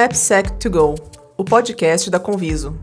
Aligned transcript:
AppSec2Go, 0.00 0.94
o 1.36 1.44
podcast 1.44 2.10
da 2.10 2.18
Conviso. 2.18 2.74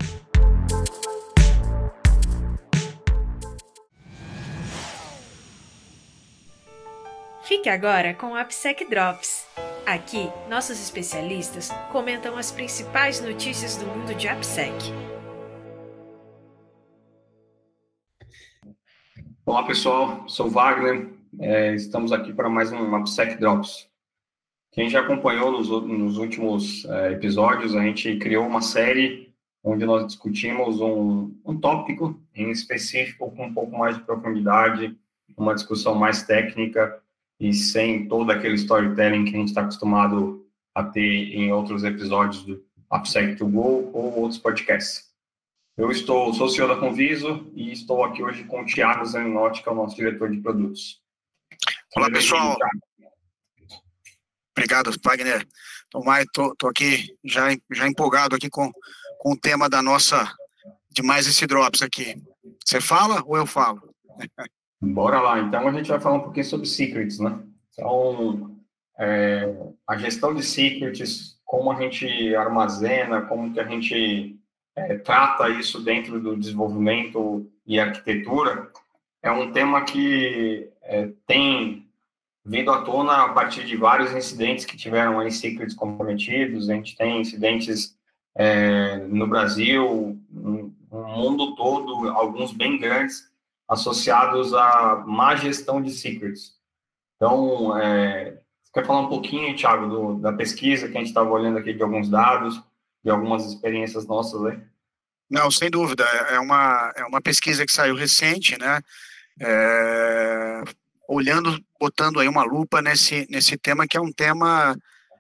Fique 7.42 7.70
agora 7.70 8.14
com 8.14 8.34
o 8.34 8.36
AppSec 8.36 8.88
Drops. 8.88 9.48
Aqui, 9.84 10.30
nossos 10.48 10.80
especialistas 10.80 11.72
comentam 11.92 12.38
as 12.38 12.52
principais 12.52 13.20
notícias 13.20 13.76
do 13.78 13.88
mundo 13.88 14.14
de 14.14 14.28
AppSec. 14.28 14.76
Olá 19.44 19.64
pessoal, 19.64 20.24
sou 20.30 20.52
Wagner, 20.52 21.10
é, 21.40 21.74
estamos 21.74 22.12
aqui 22.12 22.32
para 22.32 22.48
mais 22.48 22.72
um 22.72 22.96
AppSec 22.96 23.40
Drops. 23.40 23.90
Quem 24.78 24.92
já 24.92 25.00
acompanhou 25.00 25.52
nos, 25.52 25.70
nos 25.70 26.20
últimos 26.20 26.86
é, 26.86 27.14
episódios, 27.14 27.76
a 27.76 27.82
gente 27.82 28.16
criou 28.18 28.46
uma 28.46 28.62
série 28.62 29.34
onde 29.64 29.84
nós 29.88 30.06
discutimos 30.06 30.80
um, 30.80 31.36
um 31.44 31.60
tópico 31.60 32.16
em 32.36 32.52
específico 32.52 33.32
com 33.32 33.48
um 33.48 33.54
pouco 33.56 33.76
mais 33.76 33.98
de 33.98 34.04
profundidade, 34.04 34.96
uma 35.36 35.56
discussão 35.56 35.96
mais 35.96 36.22
técnica 36.22 37.02
e 37.40 37.52
sem 37.56 38.08
todo 38.08 38.30
aquele 38.30 38.54
storytelling 38.54 39.26
que 39.26 39.36
a 39.36 39.40
gente 39.40 39.48
está 39.48 39.62
acostumado 39.62 40.46
a 40.76 40.84
ter 40.84 41.02
em 41.02 41.52
outros 41.52 41.84
episódios 41.84 42.46
do 42.46 42.64
AppSec 42.88 43.36
to 43.36 43.48
Go 43.48 43.90
ou 43.92 44.20
outros 44.20 44.40
podcasts. 44.40 45.08
Eu 45.76 45.90
estou, 45.90 46.32
sou 46.36 46.46
o 46.46 46.50
CEO 46.52 46.68
da 46.68 46.76
Conviso 46.76 47.52
e 47.56 47.72
estou 47.72 48.04
aqui 48.04 48.22
hoje 48.22 48.44
com 48.44 48.62
o 48.62 48.66
Thiago 48.66 49.04
Zaninotti, 49.04 49.64
que 49.64 49.70
é 49.70 49.72
o 49.72 49.76
nosso 49.76 49.96
diretor 49.96 50.30
de 50.30 50.38
produtos. 50.38 51.02
Olá, 51.96 52.12
pessoal. 52.12 52.56
Obrigado, 54.58 54.92
Wagner. 55.04 55.48
Estou 56.26 56.56
tô, 56.56 56.68
aqui 56.68 57.16
já, 57.24 57.50
já 57.72 57.88
empolgado 57.88 58.36
aqui 58.36 58.50
com, 58.50 58.72
com 59.20 59.34
o 59.34 59.38
tema 59.38 59.70
da 59.70 59.84
nossa, 59.84 60.28
de 60.90 61.04
mais 61.04 61.28
esse 61.28 61.46
Drops 61.46 61.84
aqui. 61.84 62.20
Você 62.66 62.82
fala 62.82 63.22
ou 63.28 63.38
eu 63.38 63.46
falo? 63.46 63.94
Bora 64.82 65.22
lá. 65.22 65.40
Então, 65.40 65.68
a 65.68 65.72
gente 65.72 65.88
vai 65.88 66.00
falar 66.00 66.16
um 66.16 66.22
pouquinho 66.22 66.46
sobre 66.46 66.66
secrets, 66.66 67.20
né? 67.20 67.38
Então, 67.72 68.58
é, 68.98 69.56
a 69.88 69.96
gestão 69.96 70.34
de 70.34 70.42
secrets, 70.42 71.40
como 71.46 71.72
a 71.72 71.80
gente 71.80 72.36
armazena, 72.36 73.22
como 73.22 73.54
que 73.54 73.60
a 73.60 73.68
gente 73.68 74.40
é, 74.76 74.98
trata 74.98 75.50
isso 75.50 75.80
dentro 75.82 76.20
do 76.20 76.36
desenvolvimento 76.36 77.48
e 77.64 77.80
arquitetura, 77.80 78.72
é 79.22 79.30
um 79.30 79.52
tema 79.52 79.84
que 79.84 80.68
é, 80.82 81.10
tem 81.28 81.87
vindo 82.48 82.72
à 82.72 82.82
tona 82.82 83.26
a 83.26 83.30
partir 83.34 83.66
de 83.66 83.76
vários 83.76 84.14
incidentes 84.14 84.64
que 84.64 84.78
tiveram 84.78 85.20
aí 85.20 85.30
secrets 85.30 85.76
comprometidos. 85.76 86.70
A 86.70 86.74
gente 86.74 86.96
tem 86.96 87.20
incidentes 87.20 87.94
é, 88.34 88.96
no 89.10 89.28
Brasil, 89.28 90.18
no 90.32 90.74
mundo 90.90 91.56
todo, 91.56 92.08
alguns 92.10 92.54
bem 92.54 92.80
grandes, 92.80 93.30
associados 93.68 94.54
à 94.54 95.04
má 95.06 95.36
gestão 95.36 95.82
de 95.82 95.92
secrets. 95.92 96.54
Então, 97.18 97.78
é, 97.78 98.38
quer 98.74 98.86
falar 98.86 99.02
um 99.02 99.10
pouquinho, 99.10 99.54
Thiago, 99.54 99.88
do, 99.88 100.14
da 100.16 100.32
pesquisa 100.32 100.88
que 100.88 100.96
a 100.96 101.00
gente 101.02 101.10
estava 101.10 101.30
olhando 101.30 101.58
aqui 101.58 101.74
de 101.74 101.84
alguns 101.84 102.10
dados, 102.10 102.64
de 103.04 103.12
algumas 103.12 103.46
experiências 103.46 104.08
nossas 104.08 104.46
aí? 104.46 104.58
Não, 105.30 105.52
sem 105.52 105.70
dúvida. 105.70 106.06
É 106.30 106.40
uma, 106.40 106.94
é 106.96 107.04
uma 107.04 107.20
pesquisa 107.20 107.66
que 107.66 107.74
saiu 107.74 107.96
recente, 107.96 108.58
né? 108.58 108.80
É, 109.38 110.64
olhando, 111.08 111.60
botando 111.80 112.20
aí 112.20 112.28
uma 112.28 112.44
lupa 112.44 112.82
nesse, 112.82 113.26
nesse 113.30 113.58
tema, 113.58 113.88
que 113.88 113.98
é 113.98 114.02
um 114.02 114.12
tema, 114.12 114.76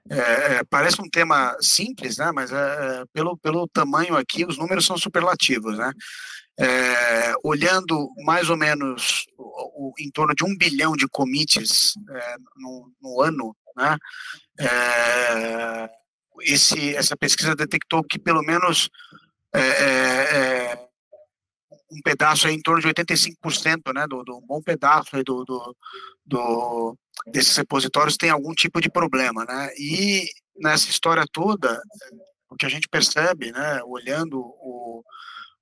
é, 0.10 0.18
é, 0.18 0.64
parece 0.70 1.02
um 1.02 1.10
tema 1.10 1.56
simples, 1.62 2.18
né, 2.18 2.32
mas 2.34 2.52
é, 2.52 2.56
é, 2.56 3.04
pelo, 3.14 3.38
pelo 3.38 3.68
tamanho 3.68 4.16
aqui, 4.18 4.46
os 4.46 4.58
números 4.58 4.86
são 4.86 4.98
superlativos, 4.98 5.78
né, 5.78 5.92
é, 6.60 7.34
olhando 7.44 8.10
mais 8.26 8.50
ou 8.50 8.58
menos 8.58 9.26
o, 9.38 9.90
o, 9.90 9.94
em 10.00 10.12
torno 10.12 10.36
de 10.36 10.44
um 10.44 10.58
bilhão 10.58 10.94
de 10.94 11.08
commits 11.08 11.94
é, 12.10 12.36
no, 12.58 12.92
no, 13.02 13.22
ano, 13.22 13.56
né, 13.76 13.98
esse, 16.42 16.96
essa 16.96 17.16
pesquisa 17.16 17.56
detectou 17.56 18.04
que 18.04 18.20
pelo 18.20 18.42
menos 18.44 18.90
um 21.92 22.02
pedaço 22.04 22.48
aí 22.48 22.56
em 22.56 22.62
torno 22.62 22.82
de 22.82 22.88
85%, 22.88 23.94
né, 23.94 24.06
do, 24.08 24.24
do 24.24 24.42
bom 24.42 24.62
pedaço 24.62 25.16
aí 25.16 25.24
do, 25.24 25.44
do, 25.46 25.76
do, 26.26 26.98
desses 27.28 27.56
repositórios 27.56 28.18
tem 28.18 28.30
algum 28.30 28.54
tipo 28.54 28.82
de 28.82 28.90
problema, 28.90 29.46
né, 29.46 29.70
e 29.78 30.26
nessa 30.60 30.90
história 30.90 31.24
toda, 31.32 31.82
o 32.50 32.56
que 32.56 32.66
a 32.66 32.70
gente 32.70 32.88
percebe, 32.90 33.52
né, 33.52 33.82
olhando 33.86 34.40
o, 34.40 35.04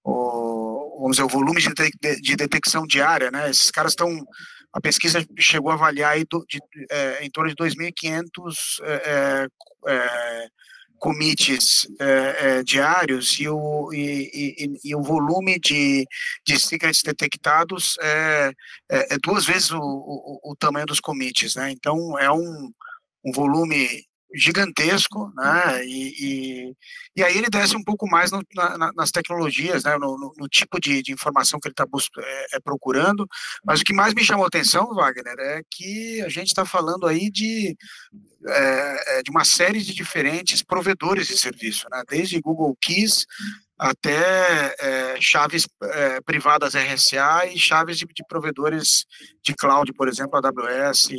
o 0.04 1.00
vamos 1.00 1.18
dizer, 1.18 1.24
o 1.24 1.30
volume 1.30 1.62
de, 1.62 1.70
de, 1.74 2.22
de 2.22 2.36
detecção 2.36 2.86
diária, 2.88 3.30
né, 3.30 3.50
esses 3.50 3.70
caras 3.70 3.92
estão, 3.92 4.10
a 4.74 4.82
pesquisa 4.82 5.26
chegou 5.38 5.72
a 5.72 5.76
avaliar 5.76 6.14
aí 6.14 6.26
do, 6.30 6.46
de, 6.48 6.60
é, 6.90 7.24
em 7.24 7.30
torno 7.30 7.50
de 7.50 7.56
2.500 7.56 8.82
é, 8.84 9.48
é, 9.88 10.48
commits 11.06 11.88
é, 12.00 12.06
é, 12.40 12.64
diários 12.64 13.40
e 13.40 13.48
o, 13.48 13.94
e, 13.94 14.58
e, 14.58 14.90
e, 14.90 14.96
o 14.96 15.04
volume 15.04 15.60
de, 15.60 16.04
de 16.44 16.60
secrets 16.60 17.04
detectados 17.04 17.96
é, 18.02 18.52
é, 18.90 19.14
é 19.14 19.18
duas 19.20 19.46
vezes 19.46 19.70
o, 19.70 19.80
o, 19.80 20.52
o, 20.52 20.56
tamanho 20.56 20.88
dos 20.88 21.00
commits, 21.00 21.54
né? 21.54 21.70
Então 21.70 22.18
é 22.18 22.32
um, 22.32 22.72
um 23.24 23.32
volume 23.32 24.04
gigantesco, 24.34 25.32
né? 25.36 25.86
E, 25.86 26.14
e, 26.20 26.76
e, 27.16 27.24
aí 27.24 27.38
ele 27.38 27.50
desce 27.50 27.76
um 27.76 27.84
pouco 27.84 28.08
mais 28.08 28.32
no, 28.32 28.42
na, 28.54 28.92
nas 28.94 29.12
tecnologias, 29.12 29.84
né? 29.84 29.98
No, 29.98 30.18
no, 30.18 30.34
no 30.38 30.48
tipo 30.48 30.80
de, 30.80 31.02
de, 31.02 31.12
informação 31.12 31.60
que 31.60 31.68
ele 31.68 31.74
está 31.74 31.86
é, 32.20 32.58
é, 32.58 32.60
procurando. 32.60 33.28
Mas 33.64 33.82
o 33.82 33.84
que 33.84 33.94
mais 33.94 34.14
me 34.14 34.24
chamou 34.24 34.46
a 34.46 34.48
atenção, 34.48 34.94
Wagner, 34.94 35.36
é 35.40 35.62
que 35.70 36.22
a 36.22 36.30
gente 36.30 36.48
está 36.48 36.66
falando 36.66 37.08
aí 37.08 37.30
de 37.30 37.76
é, 38.48 39.20
é, 39.20 39.24
de 39.24 39.32
uma 39.32 39.46
série 39.46 39.82
de 39.82 39.94
diferentes 39.94 40.62
provedores 40.62 41.28
de 41.28 41.38
serviço, 41.38 41.88
né? 41.92 42.04
Desde 42.10 42.42
Google 42.42 42.76
Keys 42.82 43.26
até 43.78 44.74
é, 44.80 45.18
chaves 45.20 45.68
é, 45.84 46.22
privadas 46.22 46.76
RSA 46.76 47.48
e 47.48 47.60
chaves 47.60 47.98
de, 47.98 48.06
de, 48.06 48.24
provedores 48.28 49.06
de 49.44 49.54
cloud, 49.54 49.92
por 49.94 50.08
exemplo, 50.08 50.38
AWS, 50.38 51.10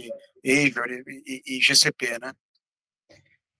Azure 0.45 1.05
e, 1.07 1.43
e, 1.47 1.59
e 1.59 1.61
GCP, 1.61 2.19
né? 2.19 2.33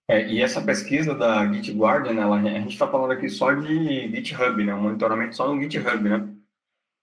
É, 0.09 0.29
e 0.29 0.41
essa 0.41 0.63
pesquisa 0.63 1.15
da 1.15 1.53
GitGuardian, 1.53 2.21
ela, 2.21 2.37
a 2.37 2.61
gente 2.61 2.73
está 2.73 2.87
falando 2.87 3.11
aqui 3.11 3.29
só 3.29 3.53
de 3.53 4.09
GitHub, 4.09 4.65
né? 4.65 4.75
Um 4.75 4.83
monitoramento 4.83 5.35
só 5.35 5.53
no 5.53 5.61
GitHub, 5.61 6.09
né? 6.09 6.29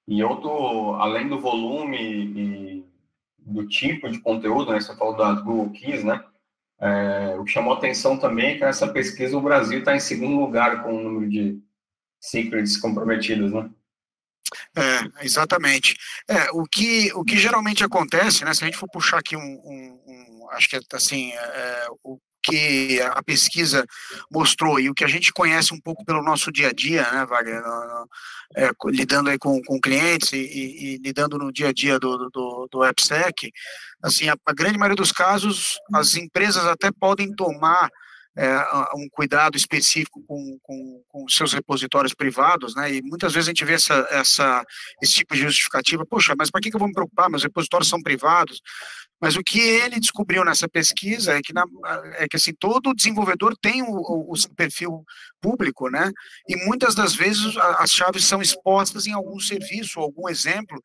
E 0.08 0.20
eu 0.20 0.96
além 0.96 1.28
do 1.28 1.40
volume 1.40 1.98
e 1.98 2.86
do 3.40 3.68
tipo 3.68 4.10
de 4.10 4.20
conteúdo, 4.20 4.72
né? 4.72 4.80
Você 4.80 4.96
falou 4.96 5.18
das 5.18 5.42
Google 5.42 5.72
Keys, 5.72 6.04
né? 6.04 6.24
É, 6.80 7.36
o 7.38 7.44
que 7.44 7.52
chamou 7.52 7.74
atenção 7.74 8.18
também 8.18 8.52
é 8.52 8.54
que 8.56 8.62
nessa 8.62 8.88
pesquisa 8.88 9.38
o 9.38 9.42
Brasil 9.42 9.80
está 9.80 9.96
em 9.96 10.00
segundo 10.00 10.40
lugar 10.40 10.84
com 10.84 10.94
o 10.94 11.04
número 11.04 11.30
de 11.30 11.62
secrets 12.22 12.78
comprometidos, 12.78 13.52
né? 13.52 13.70
É, 14.76 15.26
exatamente. 15.26 15.98
É, 16.28 16.52
o 16.52 16.64
que, 16.64 17.12
o 17.14 17.24
que 17.24 17.38
geralmente 17.38 17.84
acontece, 17.84 18.46
né? 18.46 18.54
Se 18.54 18.64
a 18.64 18.68
gente 18.68 18.78
for 18.78 18.90
puxar 18.90 19.20
aqui 19.20 19.36
um, 19.36 19.42
um, 19.42 20.02
um 20.08 20.50
acho 20.52 20.70
que 20.70 20.80
assim, 20.94 21.32
é, 21.32 21.88
o 22.04 22.20
que 22.44 23.02
a 23.02 23.24
pesquisa 23.24 23.86
mostrou 24.30 24.80
e 24.80 24.90
o 24.90 24.94
que 24.94 25.04
a 25.04 25.08
gente 25.08 25.32
conhece 25.32 25.74
um 25.74 25.80
pouco 25.80 26.04
pelo 26.04 26.22
nosso 26.22 26.52
dia 26.52 26.70
a 26.70 26.74
dia, 26.74 27.10
né, 27.12 27.26
Wagner, 27.26 27.64
é, 28.56 28.70
lidando 28.88 29.30
aí 29.30 29.38
com, 29.38 29.62
com 29.64 29.80
clientes 29.80 30.34
e, 30.34 30.38
e, 30.38 30.98
lidando 30.98 31.38
no 31.38 31.52
dia 31.52 31.70
a 31.70 31.74
dia 31.74 31.98
do, 31.98 32.30
do, 32.30 32.68
do 32.70 32.84
AppSec, 32.84 33.52
assim, 34.04 34.28
a, 34.30 34.36
a 34.46 34.54
grande 34.54 34.78
maioria 34.78 34.96
dos 34.96 35.12
casos, 35.12 35.80
as 35.94 36.16
empresas 36.16 36.66
até 36.66 36.92
podem 36.92 37.34
tomar 37.34 37.90
é, 38.36 38.58
um 38.96 39.08
cuidado 39.12 39.56
específico 39.56 40.24
com, 40.28 40.58
com, 40.64 41.04
com, 41.08 41.30
seus 41.30 41.54
repositórios 41.54 42.14
privados, 42.14 42.76
né? 42.76 42.96
E 42.96 43.02
muitas 43.02 43.34
vezes 43.34 43.48
a 43.48 43.52
gente 43.52 43.66
vê 43.66 43.74
essa, 43.74 44.08
essa, 44.10 44.64
esse 45.02 45.14
tipo 45.14 45.36
de 45.36 45.42
justificativa, 45.42 46.06
poxa, 46.06 46.34
mas 46.38 46.50
para 46.50 46.60
que, 46.60 46.70
que 46.70 46.76
eu 46.76 46.80
vou 46.80 46.88
me 46.88 46.94
preocupar? 46.94 47.30
Meus 47.30 47.44
repositórios 47.44 47.90
são 47.90 48.02
privados. 48.02 48.62
Mas 49.22 49.36
o 49.38 49.44
que 49.44 49.60
ele 49.60 50.00
descobriu 50.00 50.44
nessa 50.44 50.68
pesquisa 50.68 51.38
é 51.38 51.42
que, 51.42 51.54
na, 51.54 51.64
é 52.18 52.28
que 52.28 52.36
assim, 52.36 52.54
todo 52.60 52.94
desenvolvedor 52.94 53.56
tem 53.56 53.82
o, 53.82 53.88
o, 53.88 54.34
o, 54.34 54.56
perfil 54.56 55.06
público, 55.40 55.90
né? 55.90 56.12
E 56.50 56.58
muitas 56.66 56.94
das 56.96 57.16
vezes 57.16 57.56
as 57.78 57.92
chaves 57.92 58.26
são 58.26 58.42
expostas 58.42 59.08
em 59.08 59.14
algum 59.14 59.40
serviço, 59.40 60.00
algum 60.00 60.28
exemplo, 60.28 60.82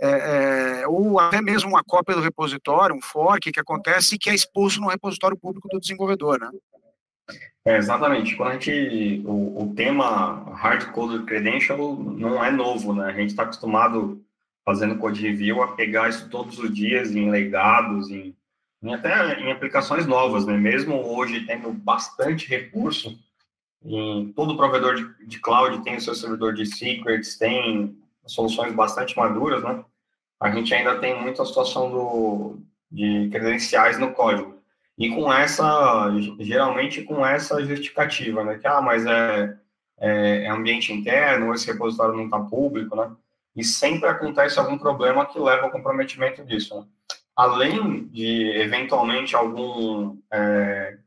é, 0.00 0.80
é, 0.80 0.88
ou 0.88 1.18
até 1.18 1.42
mesmo 1.42 1.70
uma 1.70 1.84
cópia 1.84 2.14
do 2.14 2.22
repositório, 2.22 2.96
um 2.96 3.02
fork 3.02 3.52
que 3.52 3.60
acontece 3.60 4.14
e 4.14 4.18
que 4.18 4.30
é 4.30 4.34
exposto 4.34 4.80
no 4.80 4.88
repositório 4.88 5.36
público 5.36 5.68
do 5.68 5.78
desenvolvedor, 5.78 6.40
né? 6.40 6.50
É, 7.64 7.76
exatamente. 7.76 8.36
Quando 8.36 8.50
a 8.50 8.52
gente. 8.54 9.22
O, 9.24 9.64
o 9.64 9.74
tema 9.74 10.44
hard 10.54 10.90
code 10.92 11.24
credential 11.24 11.96
não 11.96 12.44
é 12.44 12.50
novo, 12.50 12.94
né? 12.94 13.06
A 13.06 13.12
gente 13.12 13.30
está 13.30 13.44
acostumado, 13.44 14.22
fazendo 14.64 14.98
code 14.98 15.22
review, 15.22 15.62
a 15.62 15.68
pegar 15.68 16.10
isso 16.10 16.28
todos 16.28 16.58
os 16.58 16.72
dias 16.74 17.14
em 17.14 17.30
legados, 17.30 18.10
em, 18.10 18.36
em 18.82 18.94
até 18.94 19.40
em 19.40 19.50
aplicações 19.50 20.06
novas, 20.06 20.44
né? 20.44 20.56
Mesmo 20.56 20.96
hoje 20.96 21.46
tendo 21.46 21.72
bastante 21.72 22.46
recurso, 22.48 23.18
em 23.82 24.32
todo 24.32 24.56
provedor 24.56 24.94
de, 24.94 25.26
de 25.26 25.38
cloud 25.40 25.82
tem 25.84 25.96
o 25.96 26.00
seu 26.00 26.14
servidor 26.14 26.54
de 26.54 26.66
secrets, 26.66 27.36
tem 27.36 27.96
soluções 28.26 28.74
bastante 28.74 29.16
maduras, 29.16 29.62
né? 29.62 29.84
A 30.40 30.50
gente 30.50 30.74
ainda 30.74 30.98
tem 30.98 31.20
muita 31.20 31.44
situação 31.44 31.90
do, 31.90 32.58
de 32.90 33.28
credenciais 33.30 33.98
no 33.98 34.12
código. 34.12 34.53
E 34.96 35.10
com 35.10 35.32
essa, 35.32 36.10
geralmente 36.38 37.02
com 37.02 37.26
essa 37.26 37.64
justificativa, 37.64 38.44
né? 38.44 38.58
Que, 38.58 38.66
ah, 38.66 38.80
mas 38.80 39.04
é, 39.04 39.56
é, 39.98 40.44
é 40.44 40.50
ambiente 40.50 40.92
interno, 40.92 41.52
esse 41.52 41.66
repositório 41.66 42.14
não 42.14 42.26
está 42.26 42.38
público, 42.38 42.94
né? 42.94 43.10
E 43.56 43.64
sempre 43.64 44.08
acontece 44.08 44.58
algum 44.58 44.78
problema 44.78 45.26
que 45.26 45.38
leva 45.38 45.64
ao 45.64 45.70
comprometimento 45.70 46.44
disso, 46.44 46.78
né? 46.78 46.86
Além 47.36 48.04
de, 48.06 48.52
eventualmente, 48.60 49.34
algum, 49.34 50.16
é, 50.32 50.98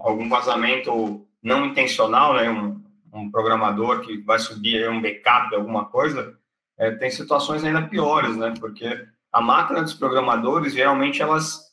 algum 0.00 0.28
vazamento 0.28 1.24
não 1.40 1.66
intencional, 1.66 2.34
né, 2.34 2.50
um, 2.50 2.82
um 3.12 3.30
programador 3.30 4.00
que 4.00 4.16
vai 4.18 4.38
subir 4.40 4.90
um 4.90 5.00
backup, 5.00 5.54
alguma 5.54 5.84
coisa, 5.84 6.36
é, 6.76 6.90
tem 6.90 7.08
situações 7.08 7.62
ainda 7.62 7.86
piores, 7.86 8.36
né, 8.36 8.52
porque 8.58 9.06
a 9.32 9.40
máquina 9.40 9.80
dos 9.80 9.94
programadores, 9.94 10.72
geralmente, 10.72 11.22
elas 11.22 11.65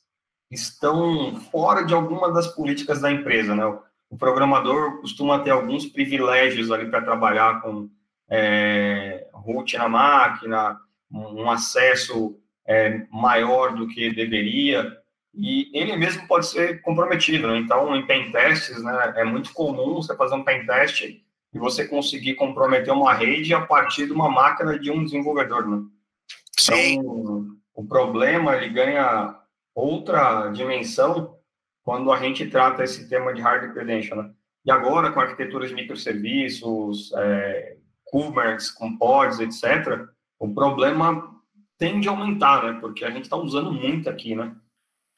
estão 0.54 1.40
fora 1.52 1.84
de 1.84 1.94
alguma 1.94 2.32
das 2.32 2.48
políticas 2.48 3.02
da 3.02 3.12
empresa, 3.12 3.56
né, 3.56 3.66
o 4.14 4.18
programador 4.18 5.02
costuma 5.02 5.40
ter 5.40 5.50
alguns 5.50 5.88
privilégios 5.88 6.72
ali 6.72 6.88
para 6.88 7.02
trabalhar 7.02 7.62
com 7.62 7.90
é, 8.30 9.28
root 9.34 9.76
na 9.76 9.90
máquina, 9.90 10.78
um 11.12 11.50
acesso 11.50 12.38
é, 12.66 13.06
maior 13.12 13.74
do 13.74 13.88
que 13.88 14.14
deveria, 14.14 14.96
e 15.34 15.70
ele 15.74 15.98
mesmo 15.98 16.28
pode 16.28 16.46
ser 16.46 16.82
comprometido. 16.84 17.48
Né? 17.48 17.58
Então, 17.58 17.96
em 17.96 18.06
pen 18.06 18.32
testes, 18.32 18.84
né, 18.84 19.14
é 19.16 19.24
muito 19.24 19.52
comum 19.52 19.96
você 19.96 20.16
fazer 20.16 20.36
um 20.36 20.44
pen 20.44 20.66
test 20.66 21.02
e 21.02 21.60
você 21.60 21.88
conseguir 21.88 22.36
comprometer 22.36 22.94
uma 22.94 23.14
rede 23.14 23.54
a 23.54 23.62
partir 23.62 24.06
de 24.06 24.14
uma 24.14 24.30
máquina 24.30 24.78
de 24.78 24.92
um 24.92 25.04
desenvolvedor. 25.04 25.68
Né? 25.68 25.84
Sim. 26.58 27.00
Então, 27.00 27.48
o 27.74 27.84
problema 27.84 28.56
ele 28.56 28.70
ganha 28.70 29.40
outra 29.76 30.50
dimensão 30.50 31.38
quando 31.84 32.12
a 32.12 32.18
gente 32.18 32.48
trata 32.48 32.84
esse 32.84 33.10
tema 33.10 33.34
de 33.34 33.42
hard 33.42 33.74
credential. 33.74 34.24
Né? 34.24 34.32
E 34.66 34.72
agora, 34.72 35.12
com 35.12 35.20
arquiteturas 35.20 35.70
de 35.70 35.76
microserviços, 35.76 37.12
é, 37.18 37.78
Kubernetes, 38.06 38.72
com 38.72 38.98
pods, 38.98 39.40
etc., 39.40 40.08
o 40.40 40.54
problema 40.54 41.34
tende 41.78 42.08
a 42.08 42.12
aumentar, 42.12 42.64
né? 42.64 42.80
Porque 42.80 43.04
a 43.04 43.10
gente 43.10 43.24
está 43.24 43.36
usando 43.36 43.72
muito 43.72 44.10
aqui, 44.10 44.36
né? 44.36 44.56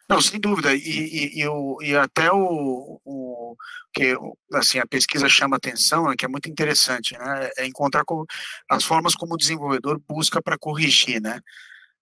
Não, 0.08 0.22
sem 0.22 0.40
dúvida. 0.40 0.74
E, 0.74 0.80
e, 0.80 1.40
e, 1.42 1.48
o, 1.48 1.78
e 1.82 1.96
até 1.96 2.32
o, 2.32 3.02
o, 3.04 3.56
que 3.94 4.16
assim 4.54 4.80
a 4.80 4.86
pesquisa 4.86 5.28
chama 5.28 5.58
atenção, 5.58 6.08
né, 6.08 6.16
que 6.18 6.26
é 6.26 6.28
muito 6.28 6.50
interessante, 6.50 7.18
né? 7.18 7.50
É 7.58 7.66
encontrar 7.66 8.04
as 8.70 8.84
formas 8.84 9.16
como 9.16 9.34
o 9.34 9.38
desenvolvedor 9.38 10.00
busca 10.08 10.42
para 10.42 10.58
corrigir, 10.58 11.22
né? 11.22 11.40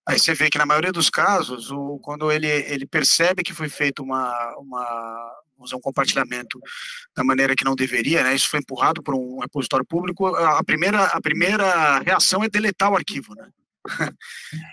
Aí 0.06 0.20
você 0.20 0.34
vê 0.34 0.50
que 0.50 0.58
na 0.58 0.66
maioria 0.66 0.92
dos 0.92 1.10
casos, 1.10 1.72
o, 1.72 1.98
quando 2.00 2.32
ele, 2.32 2.48
ele 2.48 2.86
percebe 2.86 3.44
que 3.44 3.54
foi 3.54 3.70
feito 3.70 4.04
uma, 4.04 4.56
uma 4.58 5.44
um 5.74 5.80
compartilhamento 5.80 6.60
da 7.16 7.24
maneira 7.24 7.56
que 7.56 7.64
não 7.64 7.76
deveria, 7.76 8.24
né? 8.24 8.36
Isso 8.36 8.50
foi 8.50 8.60
empurrado 8.60 9.02
por 9.02 9.16
um 9.16 9.40
repositório 9.40 9.86
público. 9.86 10.28
A 10.28 10.64
primeira, 10.64 11.06
a 11.06 11.22
primeira 11.22 12.00
reação 12.00 12.44
é 12.44 12.50
deletar 12.50 12.92
o 12.92 12.96
arquivo, 12.96 13.34
né? 13.36 13.48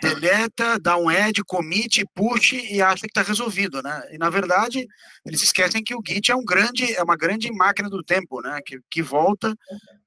deleta, 0.03 0.79
dá 0.79 0.97
um 0.97 1.09
add, 1.09 1.43
commit, 1.45 2.05
push 2.15 2.53
e 2.53 2.81
acha 2.81 3.03
que 3.03 3.09
está 3.09 3.23
resolvido, 3.23 3.83
né? 3.83 4.09
E 4.13 4.19
na 4.19 4.31
verdade 4.31 4.87
eles 5.25 5.43
esquecem 5.43 5.83
que 5.83 5.95
o 5.95 6.03
Git 6.07 6.31
é 6.31 6.37
um 6.37 6.45
grande, 6.45 6.95
é 6.95 7.03
uma 7.03 7.17
grande 7.17 7.51
máquina 7.53 7.89
do 7.89 8.03
tempo, 8.03 8.41
né? 8.41 8.61
Que, 8.65 8.81
que 8.91 9.03
volta 9.03 9.55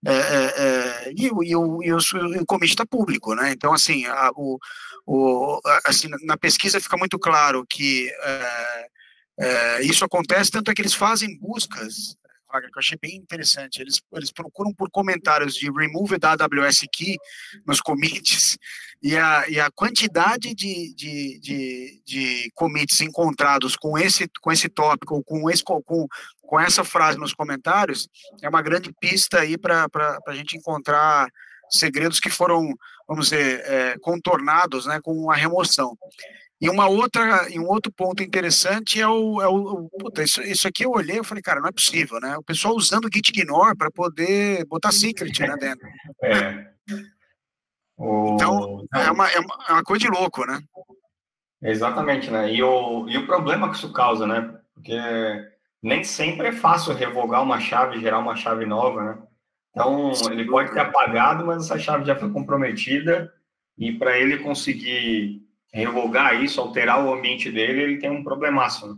é, 0.06 0.14
é, 0.14 0.54
é, 0.58 1.14
e, 1.16 1.26
e, 1.26 1.50
e, 1.50 1.56
o, 1.56 1.84
e 1.84 1.94
o 1.94 2.46
commit 2.46 2.72
está 2.72 2.86
público, 2.86 3.36
né? 3.36 3.52
Então 3.52 3.74
assim, 3.74 4.06
a, 4.06 4.32
o, 4.36 4.58
o, 5.06 5.60
assim 5.86 6.08
na 6.24 6.38
pesquisa 6.38 6.80
fica 6.80 6.98
muito 6.98 7.20
claro 7.20 7.66
que 7.70 8.10
é, 8.10 8.88
é, 9.40 9.82
isso 9.84 10.06
acontece 10.06 10.52
tanto 10.52 10.72
é 10.72 10.74
que 10.74 10.82
eles 10.82 10.94
fazem 10.94 11.38
buscas 11.40 12.16
Wagner, 12.54 12.72
que 12.72 12.78
eu 12.78 12.82
achei 12.82 12.98
bem 13.02 13.16
interessante. 13.16 13.82
Eles, 13.82 14.02
eles 14.14 14.32
procuram 14.32 14.72
por 14.74 14.90
comentários 14.92 15.56
de 15.56 15.72
remove 15.72 16.18
da 16.18 16.34
AWS 16.34 16.86
key 16.92 17.18
nos 17.66 17.82
commits 17.82 18.58
e 19.02 19.18
a, 19.18 19.50
e 19.50 19.60
a 19.60 19.72
quantidade 19.72 20.54
de, 20.54 20.94
de, 20.94 21.40
de, 21.40 22.02
de 22.06 22.52
commits 22.54 23.02
encontrados 23.02 23.76
com 23.76 23.98
esse, 23.98 24.30
com 24.42 24.52
esse 24.52 24.70
tópico, 24.70 25.16
ou 25.16 25.24
com, 25.24 25.50
esse, 25.50 25.64
com, 25.64 25.82
com 25.82 26.60
essa 26.60 26.84
frase 26.84 27.18
nos 27.18 27.34
comentários, 27.34 28.08
é 28.42 28.48
uma 28.48 28.62
grande 28.62 28.94
pista 29.00 29.40
aí 29.40 29.58
para 29.58 29.88
a 30.28 30.34
gente 30.34 30.56
encontrar 30.56 31.28
segredos 31.70 32.20
que 32.20 32.30
foram, 32.30 32.74
vamos 33.08 33.30
dizer, 33.30 33.62
é, 33.66 33.98
contornados 34.00 34.86
né, 34.86 35.00
com 35.02 35.32
a 35.32 35.36
remoção. 35.36 35.98
E 36.63 36.69
uma 36.69 36.88
outra, 36.88 37.50
e 37.50 37.60
um 37.60 37.68
outro 37.68 37.92
ponto 37.92 38.24
interessante 38.24 39.01
é 39.01 39.06
o, 39.06 39.42
é 39.42 39.48
o, 39.50 39.89
puta, 40.00 40.24
isso, 40.24 40.42
isso 40.42 40.65
aqui 40.65 40.86
eu 40.86 40.92
olhei 40.92 41.19
e 41.19 41.24
falei, 41.24 41.44
cara, 41.44 41.60
não 41.60 41.68
é 41.68 41.74
possível, 41.74 42.21
né? 42.21 42.38
O 42.38 42.42
pessoal 42.42 42.74
usando 42.74 43.04
o 43.04 43.10
git 43.13 43.31
ignore 43.31 43.75
para 43.75 43.92
poder 43.92 44.65
botar 44.68 44.94
secret 44.94 45.38
né, 45.42 45.57
dentro. 45.57 45.86
É. 46.24 46.71
O... 47.98 48.36
Então, 48.36 48.86
é 48.94 49.12
uma, 49.12 49.30
é 49.30 49.39
uma, 49.39 49.57
é 49.68 49.74
uma 49.74 49.83
coisa 49.83 50.06
de 50.06 50.10
louco, 50.10 50.45
né? 50.45 50.62
Exatamente, 51.62 52.31
né? 52.31 52.54
E 52.54 52.63
o, 52.63 53.09
e 53.09 53.18
o 53.18 53.25
problema 53.25 53.69
que 53.69 53.75
isso 53.75 53.92
causa, 53.92 54.25
né? 54.25 54.57
Porque 54.74 54.98
nem 55.81 56.01
sempre 56.01 56.48
é 56.48 56.54
fácil 56.54 56.94
revogar 56.94 57.44
uma 57.44 57.59
chave, 57.59 58.00
gerar 58.00 58.19
uma 58.19 58.38
chave 58.38 58.66
nova, 58.66 59.04
né? 59.04 59.21
Então, 59.71 60.13
ele 60.31 60.45
pode 60.45 60.71
ter 60.71 60.80
apagado, 60.80 61.45
mas 61.45 61.66
essa 61.66 61.77
chave 61.77 62.06
já 62.06 62.16
foi 62.16 62.31
comprometida 62.31 63.33
e 63.77 63.92
para 63.92 64.18
ele 64.18 64.38
conseguir 64.38 65.43
revogar 65.74 66.42
isso, 66.42 66.62
alterar 66.62 67.04
o 67.04 67.14
ambiente 67.14 67.52
dele, 67.52 67.81
ele 67.81 67.98
tem 67.98 68.12
um 68.12 68.24
problemaço. 68.24 68.88
Né? 68.88 68.96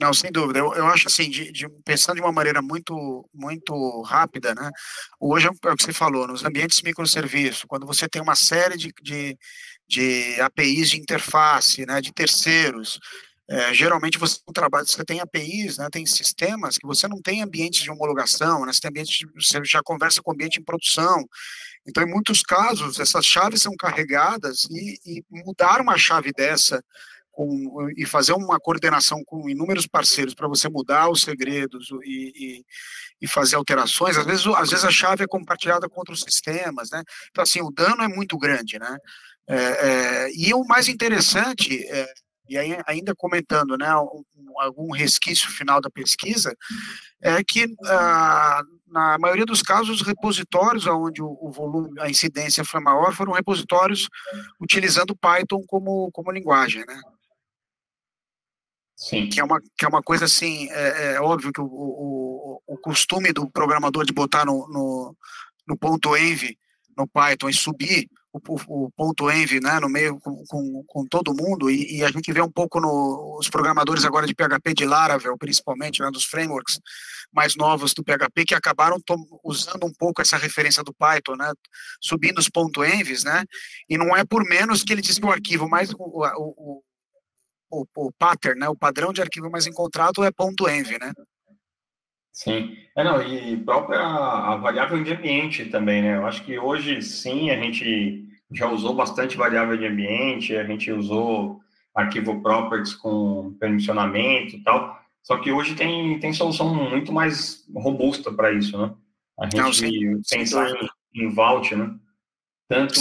Não, 0.00 0.12
sem 0.12 0.30
dúvida. 0.30 0.60
Eu, 0.60 0.72
eu 0.74 0.86
acho 0.86 1.08
assim, 1.08 1.28
de, 1.28 1.50
de, 1.50 1.68
pensando 1.84 2.16
de 2.16 2.22
uma 2.22 2.30
maneira 2.30 2.62
muito, 2.62 3.28
muito 3.34 4.02
rápida, 4.02 4.54
né? 4.54 4.70
Hoje 5.18 5.48
é 5.48 5.50
o 5.50 5.76
que 5.76 5.82
você 5.82 5.92
falou, 5.92 6.28
nos 6.28 6.44
ambientes 6.44 6.82
microserviço, 6.82 7.66
quando 7.66 7.86
você 7.86 8.08
tem 8.08 8.22
uma 8.22 8.36
série 8.36 8.76
de, 8.76 8.92
de, 9.02 9.36
de 9.88 10.40
APIs 10.40 10.90
de 10.90 11.00
interface, 11.00 11.84
né, 11.84 12.00
de 12.00 12.12
terceiros, 12.12 13.00
é, 13.50 13.72
geralmente 13.72 14.18
você 14.18 14.38
trabalha, 14.52 14.84
você 14.84 15.04
tem 15.04 15.20
APIs, 15.20 15.78
né, 15.78 15.88
tem 15.90 16.04
sistemas 16.04 16.76
que 16.76 16.86
você 16.86 17.08
não 17.08 17.20
tem 17.22 17.42
ambientes 17.42 17.82
de 17.82 17.90
homologação, 17.90 18.66
né, 18.66 18.72
você 18.72 18.80
tem 18.80 19.04
você 19.34 19.60
já 19.64 19.80
conversa 19.82 20.20
com 20.22 20.32
ambiente 20.32 20.60
em 20.60 20.64
produção. 20.64 21.26
Então, 21.86 22.02
em 22.02 22.10
muitos 22.10 22.42
casos, 22.42 23.00
essas 23.00 23.24
chaves 23.24 23.62
são 23.62 23.74
carregadas 23.74 24.64
e, 24.70 24.98
e 25.06 25.24
mudar 25.30 25.80
uma 25.80 25.96
chave 25.96 26.30
dessa 26.32 26.82
com, 27.38 27.88
e 27.96 28.04
fazer 28.04 28.32
uma 28.32 28.58
coordenação 28.58 29.22
com 29.24 29.48
inúmeros 29.48 29.86
parceiros 29.86 30.34
para 30.34 30.48
você 30.48 30.68
mudar 30.68 31.08
os 31.08 31.22
segredos 31.22 31.88
e, 32.04 32.32
e, 32.34 32.64
e, 33.22 33.28
fazer 33.28 33.54
alterações, 33.54 34.18
às 34.18 34.26
vezes, 34.26 34.44
às 34.48 34.70
vezes 34.70 34.84
a 34.84 34.90
chave 34.90 35.22
é 35.22 35.28
compartilhada 35.28 35.88
com 35.88 36.00
outros 36.00 36.22
sistemas, 36.22 36.90
né? 36.90 37.00
Então, 37.30 37.42
assim, 37.42 37.62
o 37.62 37.70
dano 37.70 38.02
é 38.02 38.08
muito 38.08 38.36
grande, 38.36 38.78
né? 38.78 38.98
É, 39.48 39.56
é, 39.56 40.30
e 40.34 40.52
o 40.52 40.64
mais 40.64 40.88
interessante 40.88 41.86
é, 41.86 42.12
e 42.48 42.56
aí, 42.56 42.78
ainda 42.86 43.14
comentando 43.14 43.76
né, 43.76 43.94
um, 43.96 44.24
algum 44.60 44.92
resquício 44.92 45.50
final 45.50 45.80
da 45.80 45.90
pesquisa, 45.90 46.56
é 47.22 47.42
que 47.44 47.66
ah, 47.86 48.62
na 48.86 49.18
maioria 49.18 49.44
dos 49.44 49.62
casos, 49.62 50.00
os 50.00 50.06
repositórios 50.06 50.86
onde 50.86 51.22
o, 51.22 51.36
o, 51.40 51.50
volume, 51.50 52.00
a 52.00 52.08
incidência 52.08 52.64
foi 52.64 52.80
maior, 52.80 53.14
foram 53.14 53.32
repositórios 53.32 54.08
utilizando 54.60 55.16
Python 55.16 55.62
como, 55.66 56.10
como 56.12 56.32
linguagem, 56.32 56.84
né? 56.86 57.00
Sim. 58.96 59.28
Que 59.28 59.40
é 59.40 59.44
uma, 59.44 59.60
que 59.60 59.84
é 59.84 59.88
uma 59.88 60.02
coisa 60.02 60.24
assim, 60.24 60.68
é, 60.70 61.14
é 61.14 61.20
óbvio 61.20 61.52
que 61.52 61.60
o, 61.60 61.66
o, 61.66 62.62
o 62.66 62.78
costume 62.78 63.32
do 63.32 63.48
programador 63.48 64.04
de 64.04 64.12
botar 64.12 64.44
no, 64.44 64.66
no, 64.68 65.16
no 65.66 65.76
ponto 65.76 66.16
env 66.16 66.56
no 66.96 67.06
Python 67.06 67.48
e 67.48 67.54
subir 67.54 68.08
o, 68.32 68.84
o, 68.84 68.90
ponto 68.90 69.30
env 69.30 69.60
né, 69.60 69.80
no 69.80 69.88
meio 69.88 70.18
com, 70.20 70.44
com, 70.46 70.84
com 70.86 71.06
todo 71.06 71.34
mundo, 71.34 71.70
e, 71.70 71.98
e, 71.98 72.04
a 72.04 72.10
gente 72.10 72.32
vê 72.32 72.40
um 72.42 72.50
pouco 72.50 72.80
nos 72.80 73.46
no, 73.46 73.50
programadores 73.50 74.04
agora 74.04 74.26
de 74.26 74.34
PHP 74.34 74.74
de 74.74 74.84
Laravel, 74.84 75.36
principalmente, 75.38 76.02
né, 76.02 76.10
dos 76.10 76.24
frameworks 76.24 76.78
mais 77.32 77.56
novos 77.56 77.94
do 77.94 78.04
PHP, 78.04 78.44
que 78.46 78.54
acabaram 78.54 78.98
usando 79.42 79.86
um 79.86 79.92
pouco 79.92 80.20
essa 80.20 80.36
referência 80.36 80.82
do 80.82 80.92
Python, 80.92 81.36
né, 81.36 81.50
subindo 82.00 82.38
os 82.38 82.48
ponto 82.48 82.84
envs, 82.84 83.24
né, 83.24 83.44
e 83.88 83.96
não 83.96 84.16
é 84.16 84.24
por 84.24 84.44
menos 84.44 84.82
que 84.82 84.92
ele 84.92 85.02
diz 85.02 85.18
que 85.18 85.26
o 85.26 85.32
arquivo 85.32 85.68
mais, 85.68 85.90
o, 85.90 85.96
o, 85.98 86.82
o, 87.70 87.86
o 87.96 88.12
pattern, 88.12 88.60
né, 88.60 88.68
o 88.68 88.76
padrão 88.76 89.12
de 89.12 89.22
arquivo 89.22 89.50
mais 89.50 89.66
encontrado 89.66 90.22
é 90.22 90.30
ponto 90.30 90.68
.env, 90.68 90.98
né, 90.98 91.12
Sim, 92.38 92.76
é, 92.94 93.02
não, 93.02 93.20
e 93.20 93.56
própria 93.56 93.98
a 93.98 94.54
variável 94.58 95.02
de 95.02 95.12
ambiente 95.12 95.64
também, 95.64 96.00
né? 96.00 96.18
Eu 96.18 96.24
acho 96.24 96.44
que 96.44 96.56
hoje 96.56 97.02
sim 97.02 97.50
a 97.50 97.60
gente 97.60 98.28
já 98.52 98.70
usou 98.70 98.94
bastante 98.94 99.36
variável 99.36 99.76
de 99.76 99.84
ambiente, 99.84 100.54
a 100.54 100.62
gente 100.62 100.92
usou 100.92 101.58
arquivo 101.92 102.40
properties 102.40 102.94
com 102.94 103.56
permissionamento 103.58 104.54
e 104.54 104.62
tal. 104.62 105.00
Só 105.20 105.38
que 105.38 105.50
hoje 105.50 105.74
tem, 105.74 106.20
tem 106.20 106.32
solução 106.32 106.72
muito 106.72 107.12
mais 107.12 107.64
robusta 107.74 108.32
para 108.32 108.52
isso, 108.52 108.78
né? 108.78 108.94
A 109.40 109.46
gente 109.46 110.06
Não, 110.06 110.20
pensar 110.30 110.70
em, 110.70 111.24
em 111.24 111.34
Vault, 111.34 111.74
né? 111.74 111.92
Tanto 112.68 113.00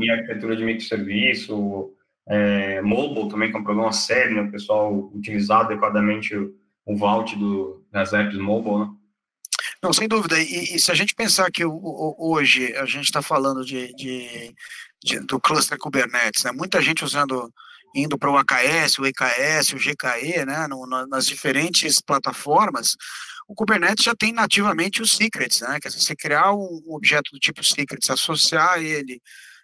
em 0.00 0.10
arquitetura 0.10 0.54
de 0.54 0.64
microserviço, 0.64 1.92
é, 2.28 2.80
mobile 2.82 3.28
também, 3.28 3.50
que 3.50 3.56
é 3.56 3.58
um 3.58 3.64
problema 3.64 3.90
sério, 3.90 4.36
né? 4.36 4.42
O 4.42 4.52
pessoal 4.52 4.94
utilizar 5.12 5.62
adequadamente 5.62 6.36
o, 6.36 6.54
o 6.86 6.96
Vault 6.96 7.36
do, 7.36 7.84
das 7.90 8.12
apps 8.12 8.38
mobile, 8.38 8.78
né? 8.78 8.90
Não, 9.82 9.92
sem 9.92 10.08
dúvida. 10.08 10.40
E, 10.40 10.76
e 10.76 10.80
se 10.80 10.90
a 10.90 10.94
gente 10.94 11.14
pensar 11.14 11.50
que 11.50 11.64
hoje 11.64 12.74
a 12.76 12.86
gente 12.86 13.04
está 13.04 13.20
falando 13.20 13.64
de, 13.64 13.92
de, 13.94 14.54
de, 15.02 15.20
do 15.20 15.38
cluster 15.40 15.76
Kubernetes, 15.78 16.44
né? 16.44 16.52
Muita 16.52 16.80
gente 16.80 17.04
usando, 17.04 17.52
indo 17.94 18.16
para 18.16 18.30
o 18.30 18.38
AKS, 18.38 18.98
o 18.98 19.06
EKS, 19.06 19.72
o 19.72 19.76
GKE, 19.76 20.46
né? 20.46 20.66
No, 20.68 20.86
nas 21.06 21.26
diferentes 21.26 22.00
plataformas, 22.00 22.96
o 23.48 23.54
Kubernetes 23.54 24.04
já 24.04 24.14
tem 24.14 24.32
nativamente 24.32 25.02
os 25.02 25.12
secrets, 25.12 25.60
né? 25.60 25.78
Quer 25.80 25.88
dizer, 25.88 26.00
você 26.00 26.16
criar 26.16 26.52
um 26.52 26.82
objeto 26.88 27.30
do 27.32 27.38
tipo 27.38 27.62
secrets, 27.62 28.08
associar 28.08 28.78
ele 28.78 29.20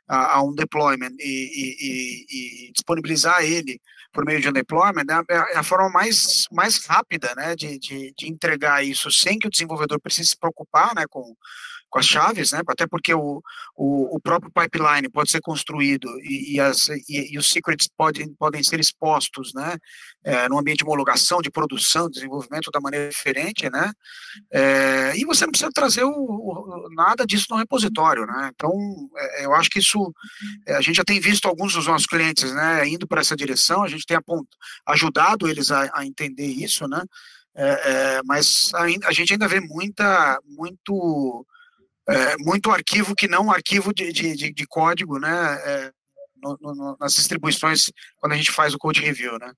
a, 0.08 0.36
a 0.36 0.42
um 0.42 0.54
deployment 0.54 1.14
e, 1.18 1.24
e, 1.24 2.68
e, 2.68 2.72
disponibilizar 2.72 3.42
ele 3.42 3.80
por 4.12 4.24
meio 4.24 4.40
de 4.40 4.48
um 4.48 4.52
deployment 4.52 5.04
né, 5.04 5.22
é 5.28 5.58
a 5.58 5.62
forma 5.62 5.88
mais, 5.88 6.44
mais 6.52 6.84
rápida 6.84 7.34
né, 7.34 7.56
de, 7.56 7.78
de, 7.78 8.14
de 8.16 8.28
entregar 8.28 8.84
isso 8.84 9.10
sem 9.10 9.38
que 9.38 9.46
o 9.46 9.50
desenvolvedor 9.50 10.00
precise 10.00 10.30
se 10.30 10.38
preocupar 10.38 10.94
né, 10.94 11.04
com, 11.08 11.34
com 11.92 11.98
as 11.98 12.06
chaves, 12.06 12.52
né? 12.52 12.62
Até 12.66 12.86
porque 12.86 13.12
o, 13.12 13.42
o, 13.76 14.16
o 14.16 14.18
próprio 14.18 14.50
pipeline 14.50 15.10
pode 15.10 15.30
ser 15.30 15.42
construído 15.42 16.08
e, 16.22 16.54
e, 16.54 16.60
as, 16.60 16.88
e, 16.88 17.34
e, 17.34 17.38
os 17.38 17.50
secrets 17.50 17.86
podem, 17.86 18.32
podem 18.34 18.62
ser 18.62 18.80
expostos, 18.80 19.52
né? 19.52 19.76
É, 20.24 20.48
no 20.48 20.58
ambiente 20.58 20.78
de 20.78 20.84
homologação, 20.84 21.42
de 21.42 21.50
produção, 21.50 22.08
desenvolvimento 22.08 22.70
da 22.70 22.80
maneira 22.80 23.10
diferente, 23.10 23.68
né? 23.68 23.92
É, 24.50 25.12
e 25.16 25.24
você 25.26 25.44
não 25.44 25.50
precisa 25.50 25.70
trazer 25.70 26.04
o, 26.04 26.10
o, 26.10 26.88
nada 26.94 27.26
disso 27.26 27.46
no 27.50 27.58
repositório, 27.58 28.24
né? 28.24 28.50
Então, 28.54 28.72
é, 29.14 29.44
eu 29.44 29.54
acho 29.54 29.68
que 29.68 29.78
isso, 29.78 30.14
é, 30.66 30.74
a 30.76 30.80
gente 30.80 30.96
já 30.96 31.04
tem 31.04 31.20
visto 31.20 31.46
alguns 31.46 31.74
dos 31.74 31.86
nossos 31.86 32.06
clientes, 32.06 32.50
né? 32.54 32.88
Indo 32.88 33.06
para 33.06 33.20
essa 33.20 33.36
direção, 33.36 33.82
a 33.82 33.88
gente 33.88 34.06
tem 34.06 34.18
ajudado 34.86 35.46
eles 35.46 35.70
a, 35.70 35.90
a 35.92 36.06
entender 36.06 36.46
isso, 36.46 36.88
né? 36.88 37.02
É, 37.54 37.64
é, 37.66 38.22
mas 38.24 38.70
a, 38.72 38.84
a, 39.08 39.12
gente 39.12 39.34
ainda 39.34 39.46
vê 39.46 39.60
muita, 39.60 40.40
muito 40.46 41.44
é, 42.08 42.36
muito 42.38 42.70
arquivo 42.70 43.14
que 43.14 43.28
não 43.28 43.50
arquivo 43.50 43.94
de, 43.94 44.12
de, 44.12 44.52
de 44.52 44.66
código, 44.66 45.18
né, 45.18 45.58
é, 45.64 45.92
no, 46.42 46.58
no, 46.60 46.96
nas 47.00 47.14
distribuições 47.14 47.92
quando 48.18 48.32
a 48.32 48.36
gente 48.36 48.50
faz 48.50 48.74
o 48.74 48.78
code 48.78 49.00
review, 49.00 49.38
né. 49.38 49.52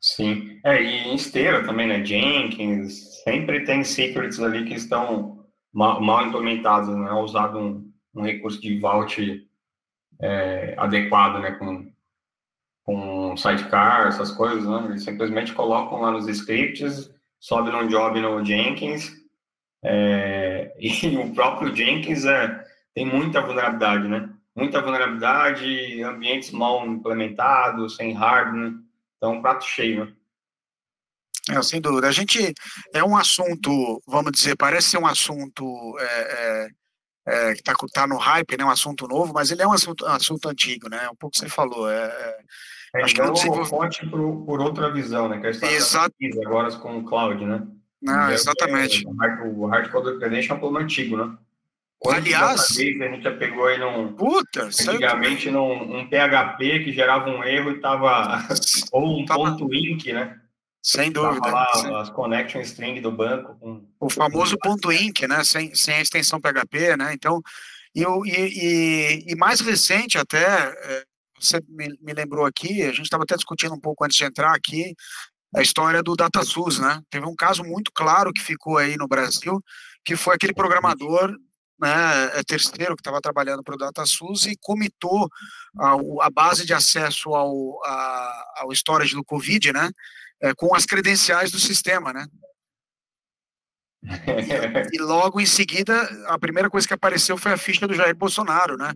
Sim, 0.00 0.60
é, 0.64 0.82
e 0.82 1.14
esteira 1.14 1.64
também, 1.64 1.86
né, 1.86 2.04
Jenkins, 2.04 3.22
sempre 3.24 3.64
tem 3.64 3.82
secrets 3.82 4.40
ali 4.40 4.64
que 4.64 4.74
estão 4.74 5.44
mal, 5.72 6.00
mal 6.00 6.26
implementados, 6.26 6.88
né, 6.88 7.10
usado 7.12 7.58
um, 7.58 7.92
um 8.14 8.22
recurso 8.22 8.60
de 8.60 8.78
vault 8.78 9.46
é, 10.20 10.74
adequado, 10.78 11.40
né, 11.40 11.52
com, 11.52 11.92
com 12.84 13.36
sidecar, 13.36 14.06
essas 14.06 14.30
coisas, 14.30 14.64
né, 14.64 14.86
eles 14.90 15.04
simplesmente 15.04 15.52
colocam 15.52 16.00
lá 16.00 16.10
nos 16.10 16.28
scripts, 16.28 17.10
sobe 17.40 17.70
num 17.70 17.88
job 17.88 18.20
no 18.20 18.44
Jenkins, 18.44 19.12
é, 19.82 20.45
e 20.78 20.90
o 21.18 21.34
próprio 21.34 21.74
Jenkins 21.74 22.24
é, 22.24 22.64
tem 22.94 23.04
muita 23.04 23.40
vulnerabilidade, 23.40 24.08
né? 24.08 24.30
Muita 24.54 24.80
vulnerabilidade, 24.80 26.02
ambientes 26.02 26.50
mal 26.50 26.86
implementados, 26.86 27.96
sem 27.96 28.14
hardware, 28.14 28.72
então 29.16 29.42
prato 29.42 29.64
cheio, 29.64 30.06
né? 30.06 30.12
É, 31.50 31.62
sem 31.62 31.80
dúvida. 31.80 32.08
A 32.08 32.12
gente 32.12 32.52
é 32.92 33.04
um 33.04 33.16
assunto, 33.16 34.02
vamos 34.06 34.32
dizer, 34.32 34.56
parece 34.56 34.90
ser 34.90 34.98
um 34.98 35.06
assunto 35.06 35.96
é, 36.00 36.68
é, 37.28 37.50
é 37.50 37.54
que 37.54 37.60
está 37.60 37.74
tá 37.92 38.06
no 38.06 38.16
hype, 38.16 38.56
né? 38.56 38.64
Um 38.64 38.70
assunto 38.70 39.06
novo, 39.06 39.32
mas 39.32 39.50
ele 39.50 39.62
é 39.62 39.66
um 39.66 39.72
assunto, 39.72 40.04
um 40.04 40.08
assunto 40.08 40.48
antigo, 40.48 40.88
né? 40.88 41.08
Um 41.08 41.14
pouco 41.14 41.34
que 41.34 41.38
você 41.38 41.48
falou. 41.48 41.88
É, 41.88 42.06
é, 42.06 42.38
é 42.96 43.04
acho 43.04 43.14
que 43.14 43.20
é 43.20 43.30
um 43.30 43.64
forte 43.64 44.06
por, 44.08 44.60
outra 44.60 44.90
visão, 44.90 45.28
né? 45.28 45.38
Que 45.38 45.46
a 45.46 45.50
agora 46.44 46.72
com 46.78 46.98
o 46.98 47.04
cloud, 47.04 47.44
né? 47.44 47.64
Não, 48.06 48.30
exatamente. 48.30 49.04
É, 49.04 49.42
o 49.42 49.66
Hardcode 49.66 50.18
Credential 50.18 50.54
é 50.54 50.58
um 50.58 50.60
plano 50.60 50.78
antigo, 50.78 51.16
né? 51.16 51.36
Aliás, 52.06 52.70
a 52.70 52.82
gente 52.82 53.22
já 53.22 53.32
pegou 53.32 53.66
aí 53.66 53.78
num. 53.78 54.12
Puta, 54.12 54.64
antigamente 54.64 55.50
num 55.50 55.98
um 55.98 56.08
PHP 56.08 56.84
que 56.84 56.92
gerava 56.92 57.28
um 57.28 57.42
erro 57.42 57.70
e 57.70 57.80
tava. 57.80 58.46
ou 58.92 59.20
um 59.20 59.24
tava, 59.24 59.40
ponto 59.40 59.74
inc, 59.74 60.12
né? 60.12 60.38
Sem 60.80 61.10
dúvida. 61.10 61.48
Lá, 61.48 61.66
sem... 61.74 61.94
As 61.96 62.10
connection 62.10 62.60
string 62.60 63.00
do 63.00 63.10
banco. 63.10 63.56
Com, 63.58 63.84
o 63.98 64.08
famoso 64.08 64.56
ponto 64.58 64.92
inc, 64.92 65.26
né? 65.26 65.42
Sem, 65.42 65.74
sem 65.74 65.96
a 65.96 66.02
extensão 66.02 66.40
PHP, 66.40 66.96
né? 66.96 67.12
Então, 67.12 67.42
e, 67.92 68.04
e, 68.04 69.24
e, 69.26 69.34
mais 69.34 69.60
recente 69.60 70.16
até, 70.16 70.44
é, 70.44 71.04
você 71.40 71.60
me, 71.66 71.88
me 72.00 72.12
lembrou 72.12 72.44
aqui, 72.44 72.82
a 72.82 72.90
gente 72.90 73.02
estava 73.02 73.24
até 73.24 73.34
discutindo 73.34 73.74
um 73.74 73.80
pouco 73.80 74.04
antes 74.04 74.16
de 74.16 74.24
entrar 74.24 74.54
aqui, 74.54 74.94
a 75.56 75.62
história 75.62 76.02
do 76.02 76.14
DataSUS, 76.14 76.78
né? 76.78 77.00
Teve 77.08 77.26
um 77.26 77.34
caso 77.34 77.64
muito 77.64 77.90
claro 77.90 78.30
que 78.32 78.42
ficou 78.42 78.76
aí 78.76 78.96
no 78.96 79.08
Brasil, 79.08 79.58
que 80.04 80.14
foi 80.14 80.34
aquele 80.34 80.52
programador 80.52 81.34
né, 81.78 82.38
é 82.38 82.42
terceiro 82.42 82.96
que 82.96 83.00
estava 83.00 83.20
trabalhando 83.20 83.62
para 83.62 83.74
o 83.74 83.78
DataSUS 83.78 84.46
e 84.46 84.56
comitou 84.60 85.28
a, 85.78 85.94
a, 86.22 86.30
base 86.30 86.64
de 86.64 86.72
acesso 86.72 87.34
ao, 87.34 87.84
a, 87.84 88.44
ao 88.58 88.72
storage 88.72 89.14
do 89.14 89.24
Covid, 89.24 89.72
né, 89.72 89.90
é, 90.42 90.54
com 90.54 90.74
as 90.74 90.86
credenciais 90.86 91.50
do 91.50 91.58
sistema, 91.58 92.12
né. 92.12 92.26
E, 94.04 94.96
e, 94.96 94.98
logo 94.98 95.40
em 95.40 95.46
seguida, 95.46 96.02
a 96.28 96.38
primeira 96.38 96.70
coisa 96.70 96.86
que 96.86 96.94
apareceu 96.94 97.36
foi 97.36 97.52
a 97.52 97.58
ficha 97.58 97.86
do 97.86 97.94
Jair 97.94 98.16
Bolsonaro, 98.16 98.76
né, 98.76 98.94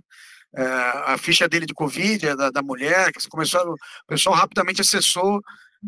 é, 0.56 0.62
a 0.62 1.18
ficha 1.18 1.48
dele 1.48 1.66
de 1.66 1.74
Covid, 1.74 2.34
da, 2.34 2.50
da 2.50 2.62
mulher, 2.62 3.12
que 3.12 3.28
começou, 3.28 3.72
o 3.72 3.76
pessoal 4.06 4.34
rapidamente 4.34 4.80
acessou 4.80 5.40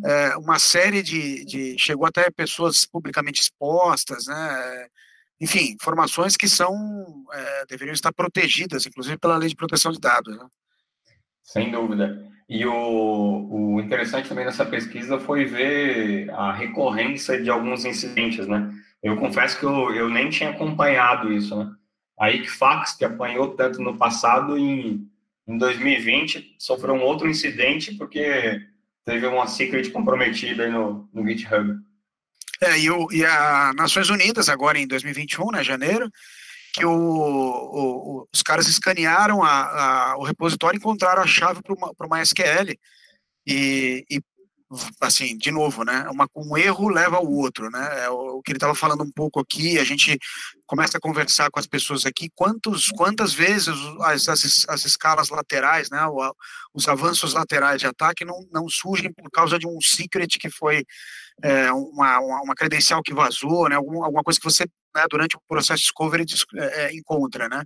é, 0.04 0.36
uma 0.36 0.58
série 0.58 1.02
de, 1.02 1.44
de, 1.44 1.78
chegou 1.78 2.06
até 2.06 2.30
pessoas 2.30 2.86
publicamente 2.86 3.42
expostas, 3.42 4.26
né? 4.26 4.86
Enfim, 5.40 5.72
informações 5.72 6.36
que 6.36 6.48
são 6.48 7.24
é, 7.32 7.66
deveriam 7.66 7.92
estar 7.92 8.12
protegidas, 8.12 8.86
inclusive 8.86 9.18
pela 9.18 9.36
lei 9.36 9.48
de 9.48 9.56
proteção 9.56 9.90
de 9.92 9.98
dados. 9.98 10.36
Né? 10.36 10.46
Sem 11.42 11.70
dúvida. 11.70 12.30
E 12.48 12.64
o, 12.64 13.48
o 13.50 13.80
interessante 13.80 14.28
também 14.28 14.44
nessa 14.44 14.64
pesquisa 14.64 15.18
foi 15.18 15.44
ver 15.44 16.30
a 16.30 16.52
recorrência 16.52 17.42
de 17.42 17.50
alguns 17.50 17.84
incidentes, 17.84 18.46
né? 18.46 18.72
Eu 19.02 19.16
confesso 19.16 19.58
que 19.58 19.64
eu, 19.64 19.92
eu 19.94 20.08
nem 20.08 20.30
tinha 20.30 20.50
acompanhado 20.50 21.32
isso, 21.32 21.56
né? 21.56 21.70
A 22.18 22.30
Equifax, 22.30 22.94
que 22.94 23.04
apanhou 23.04 23.56
tanto 23.56 23.82
no 23.82 23.96
passado, 23.96 24.56
em, 24.56 25.08
em 25.46 25.58
2020, 25.58 26.54
sofreu 26.58 26.94
um 26.94 27.02
outro 27.02 27.28
incidente, 27.28 27.94
porque 27.96 28.60
teve 29.04 29.26
uma 29.26 29.46
secret 29.46 29.90
comprometida 29.90 30.68
no, 30.68 31.08
no 31.12 31.26
GitHub. 31.26 31.78
É, 32.60 32.78
e, 32.78 32.90
o, 32.90 33.10
e 33.12 33.24
a 33.24 33.72
Nações 33.74 34.08
Unidas, 34.08 34.48
agora 34.48 34.78
em 34.78 34.86
2021, 34.86 35.50
né, 35.50 35.64
janeiro, 35.64 36.10
que 36.72 36.84
o, 36.84 36.92
o, 36.92 38.28
os 38.32 38.42
caras 38.42 38.68
escanearam 38.68 39.42
a, 39.42 40.12
a, 40.12 40.16
o 40.16 40.22
repositório 40.22 40.76
e 40.76 40.78
encontraram 40.78 41.22
a 41.22 41.26
chave 41.26 41.60
para 41.62 41.74
uma 42.06 42.18
MySQL 42.18 42.76
e, 43.46 44.04
e 44.08 44.20
assim, 45.00 45.36
de 45.36 45.50
novo, 45.50 45.84
né? 45.84 46.06
Uma, 46.10 46.28
um 46.34 46.56
erro 46.56 46.88
leva 46.88 47.16
ao 47.16 47.30
outro, 47.30 47.70
né? 47.70 48.04
É 48.04 48.10
o, 48.10 48.38
o 48.38 48.42
que 48.42 48.52
ele 48.52 48.56
estava 48.56 48.74
falando 48.74 49.02
um 49.02 49.10
pouco 49.10 49.40
aqui, 49.40 49.78
a 49.78 49.84
gente 49.84 50.18
começa 50.66 50.98
a 50.98 51.00
conversar 51.00 51.50
com 51.50 51.58
as 51.58 51.66
pessoas 51.66 52.06
aqui, 52.06 52.30
quantos, 52.34 52.90
quantas 52.90 53.32
vezes 53.34 53.74
as, 54.00 54.28
as, 54.28 54.66
as 54.68 54.84
escalas 54.84 55.28
laterais, 55.28 55.90
né? 55.90 56.06
O, 56.06 56.34
os 56.74 56.88
avanços 56.88 57.34
laterais 57.34 57.80
de 57.80 57.86
ataque 57.86 58.24
não, 58.24 58.46
não 58.52 58.68
surgem 58.68 59.12
por 59.12 59.30
causa 59.30 59.58
de 59.58 59.66
um 59.66 59.80
secret 59.80 60.38
que 60.38 60.50
foi 60.50 60.84
é, 61.42 61.72
uma, 61.72 62.18
uma, 62.18 62.54
credencial 62.54 63.02
que 63.02 63.14
vazou, 63.14 63.68
né? 63.68 63.76
Algum, 63.76 64.02
alguma 64.02 64.22
coisa 64.22 64.38
que 64.38 64.44
você 64.44 64.64
né, 64.94 65.04
durante 65.10 65.36
o 65.36 65.40
processo 65.48 65.78
de 65.78 65.84
discovery 65.84 66.24
é, 66.56 66.94
encontra, 66.94 67.48
né? 67.48 67.62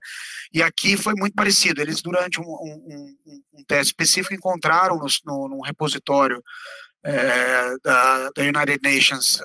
E 0.53 0.63
aqui 0.63 0.97
foi 0.97 1.15
muito 1.15 1.35
parecido. 1.35 1.81
Eles 1.81 2.01
durante 2.01 2.41
um, 2.41 2.45
um, 2.45 3.17
um, 3.27 3.43
um 3.55 3.65
teste 3.65 3.93
específico 3.93 4.35
encontraram 4.35 4.97
no, 4.99 5.07
no, 5.25 5.49
num 5.49 5.61
repositório 5.61 6.43
é, 7.05 7.77
da, 7.85 8.31
da, 8.31 8.43
United 8.43 8.81
Nations 8.83 9.41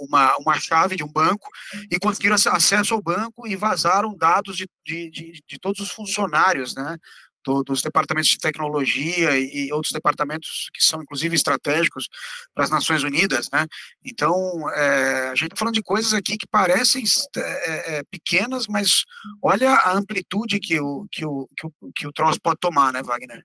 uma, 0.00 0.36
uma 0.36 0.58
chave 0.58 0.96
de 0.96 1.02
um 1.02 1.10
banco 1.10 1.48
e 1.90 1.98
conseguiram 1.98 2.34
acesso 2.34 2.92
ao 2.92 3.02
banco 3.02 3.46
e 3.46 3.56
vazaram 3.56 4.14
dados 4.14 4.54
de, 4.54 4.68
de, 4.84 5.10
de, 5.10 5.42
de 5.48 5.58
todos 5.58 5.80
os 5.80 5.90
funcionários, 5.90 6.74
né, 6.74 6.98
do, 7.44 7.62
dos 7.62 7.82
departamentos 7.82 8.30
de 8.30 8.38
tecnologia 8.38 9.38
e, 9.38 9.68
e, 9.68 9.72
outros 9.72 9.92
departamentos 9.92 10.70
que 10.74 10.82
são 10.82 11.02
inclusive 11.02 11.34
estratégicos 11.34 12.08
para 12.54 12.64
as 12.64 12.70
Nações 12.70 13.02
Unidas, 13.02 13.48
né? 13.52 13.66
Então 14.04 14.34
é, 14.74 15.28
a 15.28 15.34
gente 15.34 15.44
está 15.44 15.56
falando 15.56 15.74
de 15.74 15.82
coisas 15.82 16.12
aqui 16.14 16.36
que 16.36 16.46
parecem 16.46 17.04
é, 17.36 17.98
é, 17.98 18.02
pequenas, 18.10 18.66
mas 18.66 19.04
olha 19.42 19.70
a 19.70 19.92
amplitude 19.92 20.60
que 20.60 20.80
o 20.80 21.06
que 21.10 21.24
o, 21.24 21.48
que 21.56 21.66
o 21.66 21.92
que 21.94 22.06
o 22.06 22.12
troço 22.12 22.40
pode 22.40 22.60
tomar, 22.60 22.92
né, 22.92 23.02
Wagner? 23.02 23.44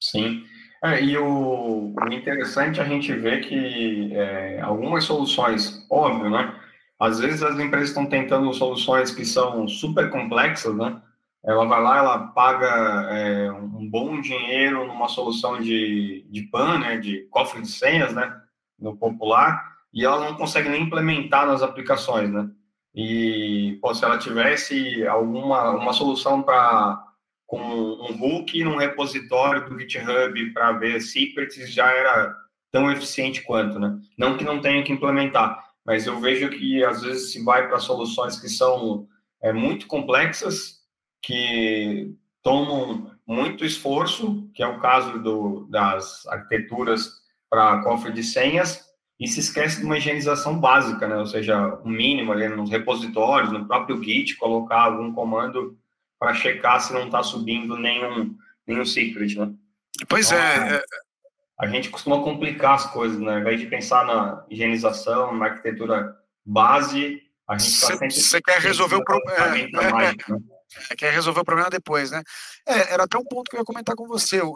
Sim. 0.00 0.44
É, 0.84 1.00
e 1.00 1.16
o, 1.16 1.94
o, 1.94 2.12
interessante 2.12 2.80
é 2.80 2.82
a 2.82 2.88
gente 2.88 3.12
ver 3.12 3.40
que 3.46 4.12
é, 4.14 4.60
algumas 4.60 5.04
soluções, 5.04 5.86
óbvio, 5.88 6.28
né? 6.28 6.58
Às 6.98 7.20
vezes 7.20 7.42
as 7.42 7.58
empresas 7.58 7.90
estão 7.90 8.06
tentando 8.06 8.52
soluções 8.52 9.12
que 9.12 9.24
são 9.24 9.68
super 9.68 10.10
complexas, 10.10 10.74
né? 10.74 11.00
Ela 11.44 11.64
vai 11.64 11.82
lá, 11.82 11.98
ela 11.98 12.18
paga 12.28 13.08
é, 13.10 13.50
um 13.50 13.88
bom 13.88 14.20
dinheiro 14.20 14.86
numa 14.86 15.08
solução 15.08 15.60
de, 15.60 16.24
de 16.30 16.42
PAN, 16.42 16.78
né? 16.78 16.98
De 16.98 17.26
cofre 17.30 17.60
de 17.60 17.68
senhas, 17.68 18.14
né? 18.14 18.40
No 18.78 18.96
popular, 18.96 19.72
e 19.92 20.04
ela 20.04 20.20
não 20.20 20.36
consegue 20.36 20.68
nem 20.68 20.82
implementar 20.82 21.46
nas 21.46 21.62
aplicações, 21.62 22.30
né? 22.30 22.48
E 22.94 23.78
pô, 23.80 23.94
se 23.94 24.04
ela 24.04 24.18
tivesse 24.18 25.06
alguma 25.06 25.70
uma 25.70 25.92
solução 25.92 26.42
para 26.42 27.02
com 27.46 27.60
um 27.60 28.22
hook 28.22 28.62
num 28.64 28.76
repositório 28.76 29.68
do 29.68 29.78
GitHub 29.78 30.52
para 30.52 30.72
ver 30.72 31.00
secrets 31.00 31.70
já 31.70 31.90
era 31.90 32.34
tão 32.70 32.90
eficiente 32.90 33.42
quanto, 33.42 33.78
né? 33.78 33.98
Não 34.16 34.36
que 34.36 34.44
não 34.44 34.60
tenha 34.60 34.82
que 34.82 34.92
implementar, 34.92 35.62
mas 35.84 36.06
eu 36.06 36.18
vejo 36.18 36.48
que 36.48 36.82
às 36.84 37.02
vezes 37.02 37.32
se 37.32 37.42
vai 37.44 37.68
para 37.68 37.78
soluções 37.78 38.40
que 38.40 38.48
são 38.48 39.06
é, 39.42 39.52
muito 39.52 39.86
complexas, 39.86 40.81
que 41.22 42.14
tomam 42.42 43.10
muito 43.26 43.64
esforço, 43.64 44.50
que 44.54 44.62
é 44.62 44.66
o 44.66 44.80
caso 44.80 45.18
do, 45.20 45.66
das 45.70 46.26
arquiteturas 46.26 47.22
para 47.48 47.82
cofre 47.82 48.12
de 48.12 48.22
senhas, 48.22 48.90
e 49.20 49.28
se 49.28 49.38
esquece 49.38 49.78
de 49.78 49.86
uma 49.86 49.98
higienização 49.98 50.58
básica, 50.58 51.06
né? 51.06 51.16
Ou 51.16 51.26
seja, 51.26 51.80
o 51.84 51.86
um 51.86 51.90
mínimo 51.90 52.32
ali 52.32 52.48
nos 52.48 52.70
repositórios, 52.70 53.52
no 53.52 53.66
próprio 53.66 54.02
Git, 54.02 54.36
colocar 54.36 54.82
algum 54.82 55.12
comando 55.12 55.78
para 56.18 56.34
checar 56.34 56.80
se 56.80 56.92
não 56.92 57.06
está 57.06 57.22
subindo 57.22 57.76
nenhum, 57.76 58.34
nenhum 58.66 58.84
secret, 58.84 59.36
né? 59.36 59.52
Pois 60.08 60.32
então, 60.32 60.42
é, 60.42 60.76
é. 60.76 60.82
A 61.60 61.68
gente 61.68 61.90
costuma 61.90 62.20
complicar 62.20 62.74
as 62.74 62.90
coisas, 62.90 63.18
né? 63.20 63.34
Ao 63.34 63.38
invés 63.38 63.60
de 63.60 63.66
pensar 63.66 64.04
na 64.04 64.44
higienização, 64.50 65.36
na 65.36 65.46
arquitetura 65.46 66.16
base, 66.44 67.22
a 67.48 67.56
gente 67.56 67.70
está 67.70 67.86
sempre... 67.88 68.10
Você 68.10 68.40
quer 68.42 68.58
resolver 68.58 68.96
o 68.96 69.04
problema. 69.04 69.52
É, 69.54 69.60
é, 69.60 69.92
né? 69.92 70.14
É, 70.90 70.96
quer 70.96 71.12
resolver 71.12 71.40
o 71.40 71.44
problema 71.44 71.70
depois, 71.70 72.10
né? 72.10 72.22
É, 72.66 72.94
era 72.94 73.04
até 73.04 73.18
um 73.18 73.24
ponto 73.24 73.50
que 73.50 73.56
eu 73.56 73.60
ia 73.60 73.64
comentar 73.64 73.94
com 73.94 74.06
você. 74.06 74.40
Eu, 74.40 74.54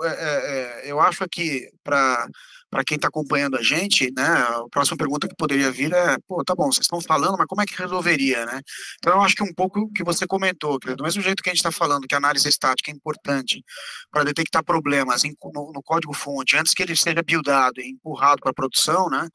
eu 0.85 1.01
acho 1.01 1.27
que 1.29 1.71
para 1.83 2.27
para 2.71 2.85
quem 2.85 2.97
está 2.97 3.09
acompanhando 3.09 3.57
a 3.57 3.63
gente, 3.63 4.13
né, 4.15 4.27
a 4.27 4.65
próxima 4.71 4.97
pergunta 4.97 5.29
que 5.29 5.37
poderia 5.37 5.71
vir 5.71 5.93
é, 5.93 6.17
pô, 6.27 6.45
tá 6.45 6.55
bom, 6.55 6.67
vocês 6.67 6.85
estão 6.85 7.01
falando, 7.01 7.37
mas 7.39 7.47
como 7.47 7.63
é 7.63 7.67
que 7.67 7.77
resolveria, 7.77 8.45
né? 8.45 8.61
Então, 8.99 9.15
eu 9.15 9.23
acho 9.23 9.35
que 9.35 9.43
um 9.43 9.55
pouco 9.55 9.81
o 9.81 9.93
que 9.93 10.05
você 10.05 10.27
comentou, 10.27 10.79
que 10.79 10.95
do 10.95 11.05
mesmo 11.05 11.23
jeito 11.23 11.43
que 11.43 11.49
a 11.49 11.53
gente 11.53 11.61
está 11.61 11.71
falando 11.71 12.07
que 12.07 12.15
a 12.15 12.19
análise 12.19 12.49
estática 12.49 12.91
é 12.91 12.95
importante 12.95 13.65
para 14.11 14.25
detectar 14.25 14.65
problemas 14.65 15.25
em, 15.25 15.35
no, 15.55 15.73
no 15.73 15.83
código-fonte 15.83 16.57
antes 16.57 16.75
que 16.75 16.83
ele 16.83 16.97
seja 16.97 17.23
buildado 17.23 17.81
e 17.81 17.91
empurrado 17.91 18.41
para 18.41 18.51
a 18.51 18.55
produção, 18.55 19.09
né? 19.09 19.29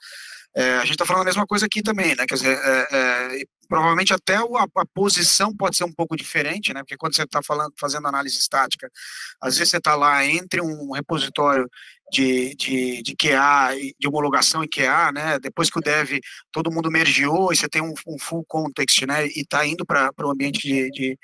É, 0.56 0.78
a 0.78 0.82
gente 0.82 0.92
está 0.92 1.06
falando 1.06 1.24
a 1.24 1.26
mesma 1.26 1.46
coisa 1.46 1.66
aqui 1.66 1.82
também, 1.82 2.16
né? 2.16 2.26
Quer 2.28 2.36
dizer, 2.36 2.58
é, 2.62 2.88
é, 2.92 3.44
provavelmente 3.70 4.14
até 4.14 4.36
a, 4.36 4.42
a, 4.42 4.86
posição 4.94 5.56
pode 5.56 5.78
ser 5.78 5.86
um 5.86 5.94
pouco 5.94 6.16
diferente, 6.18 6.74
né? 6.74 6.82
Porque 6.82 6.98
quando 6.98 7.16
você 7.16 7.24
está 7.24 7.40
fazendo 7.80 8.08
análise 8.08 8.38
estática, 8.38 8.90
às 9.40 9.56
vezes 9.56 9.72
você 9.72 9.78
está 9.78 9.96
lá 9.96 10.26
entre 10.26 10.62
um 10.62 10.92
repositório 10.92 11.70
de, 12.12 12.54
de, 12.56 13.02
de 13.02 13.16
QA, 13.16 13.74
de 13.98 14.08
homologação 14.08 14.62
em 14.62 14.68
QA, 14.68 15.14
né? 15.14 15.40
Depois 15.40 15.70
que 15.70 15.80
o 15.80 15.82
dev, 15.82 16.20
todo 16.52 16.72
mundo 16.72 16.92
mergeou 16.92 17.54
e 17.54 17.56
você 17.56 17.70
tem 17.70 17.82
um, 17.82 17.94
um 18.06 18.20
full 18.20 18.44
context, 18.46 19.04
né? 19.06 19.26
E 19.28 19.42
está 19.42 19.66
indo 19.66 19.86
para 19.86 20.12
o 20.20 20.32
ambiente 20.32 20.68
de, 20.68 20.92
de, 20.92 21.18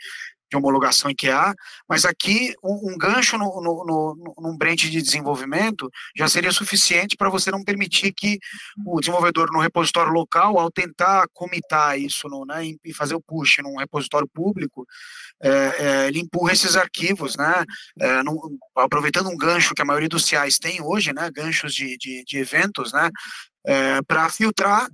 de 0.49 0.57
homologação 0.57 1.11
IKEA, 1.11 1.53
mas 1.87 2.05
aqui 2.05 2.53
um, 2.63 2.93
um 2.93 2.97
gancho 2.97 3.37
no, 3.37 3.61
no, 3.61 3.85
no, 3.85 4.35
num 4.39 4.57
branch 4.57 4.89
de 4.89 5.01
desenvolvimento 5.01 5.89
já 6.15 6.27
seria 6.27 6.51
suficiente 6.51 7.17
para 7.17 7.29
você 7.29 7.51
não 7.51 7.63
permitir 7.63 8.13
que 8.13 8.39
o 8.85 8.99
desenvolvedor 8.99 9.51
no 9.51 9.59
repositório 9.59 10.11
local, 10.11 10.59
ao 10.59 10.71
tentar 10.71 11.27
comitar 11.33 11.99
isso 11.99 12.27
no, 12.29 12.45
né, 12.45 12.65
e 12.83 12.93
fazer 12.93 13.15
o 13.15 13.21
push 13.21 13.57
num 13.61 13.77
repositório 13.77 14.27
público, 14.27 14.87
é, 15.41 15.49
é, 15.49 16.07
ele 16.07 16.19
empurra 16.19 16.53
esses 16.53 16.75
arquivos, 16.75 17.35
né, 17.35 17.65
é, 17.99 18.21
aproveitando 18.75 19.29
um 19.29 19.37
gancho 19.37 19.73
que 19.73 19.81
a 19.81 19.85
maioria 19.85 20.09
dos 20.09 20.25
CIs 20.25 20.57
tem 20.59 20.81
hoje, 20.81 21.13
né, 21.13 21.29
ganchos 21.31 21.73
de, 21.73 21.97
de, 21.97 22.23
de 22.23 22.37
eventos, 22.37 22.93
né, 22.93 23.09
é, 23.65 24.01
para 24.03 24.29
filtrar 24.29 24.87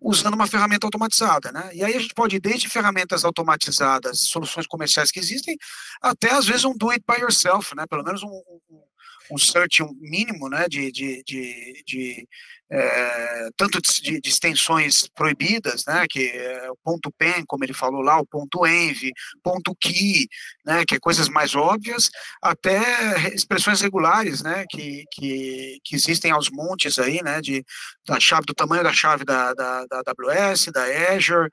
usando 0.00 0.34
uma 0.34 0.46
ferramenta 0.46 0.86
automatizada, 0.86 1.52
né? 1.52 1.70
E 1.74 1.84
aí 1.84 1.94
a 1.94 2.00
gente 2.00 2.14
pode 2.14 2.36
ir 2.36 2.40
desde 2.40 2.68
ferramentas 2.68 3.24
automatizadas, 3.24 4.20
soluções 4.20 4.66
comerciais 4.66 5.10
que 5.10 5.18
existem, 5.18 5.56
até 6.00 6.32
às 6.32 6.46
vezes 6.46 6.64
um 6.64 6.76
do 6.76 6.90
it 6.90 7.04
by 7.06 7.20
yourself, 7.20 7.74
né? 7.74 7.84
Pelo 7.86 8.04
menos 8.04 8.22
um, 8.22 8.28
um, 8.28 8.82
um 9.30 9.38
search 9.38 9.82
mínimo, 10.00 10.48
né? 10.48 10.66
De, 10.68 10.90
de, 10.90 11.22
de, 11.24 11.82
de 11.86 12.28
é, 12.70 13.48
tanto 13.56 13.80
de, 13.80 14.20
de, 14.20 14.28
extensões 14.28 15.08
proibidas, 15.14 15.84
né, 15.86 16.04
que 16.08 16.26
é 16.28 16.70
o 16.70 16.76
ponto 16.82 17.12
pen, 17.16 17.44
como 17.46 17.64
ele 17.64 17.72
falou 17.72 18.02
lá, 18.02 18.18
o 18.18 18.26
ponto 18.26 18.66
env, 18.66 19.10
ponto 19.42 19.74
key, 19.76 20.28
né, 20.64 20.84
que 20.84 20.96
é 20.96 20.98
coisas 20.98 21.28
mais 21.28 21.54
óbvias, 21.54 22.10
até 22.42 23.32
expressões 23.34 23.80
regulares, 23.80 24.42
né, 24.42 24.64
que, 24.68 25.04
que, 25.12 25.78
que 25.84 25.94
existem 25.94 26.32
aos 26.32 26.50
montes 26.50 26.98
aí, 26.98 27.22
né, 27.22 27.40
de, 27.40 27.64
da 28.06 28.18
chave, 28.18 28.46
do 28.46 28.54
tamanho 28.54 28.82
da 28.82 28.92
chave 28.92 29.24
da, 29.24 29.54
da, 29.54 29.86
da 29.86 30.02
AWS, 30.04 30.66
da 30.72 30.82
Azure, 31.14 31.48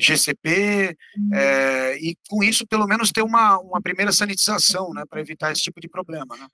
GCP, 0.00 0.96
é, 1.32 1.96
e 1.98 2.16
com 2.28 2.42
isso, 2.42 2.66
pelo 2.66 2.86
menos, 2.86 3.12
ter 3.12 3.22
uma, 3.22 3.58
uma 3.58 3.80
primeira 3.80 4.10
sanitização, 4.10 4.92
né, 4.92 5.04
para 5.08 5.20
evitar 5.20 5.52
esse 5.52 5.62
tipo 5.62 5.80
de 5.80 5.88
problema, 5.88 6.36
né. 6.36 6.46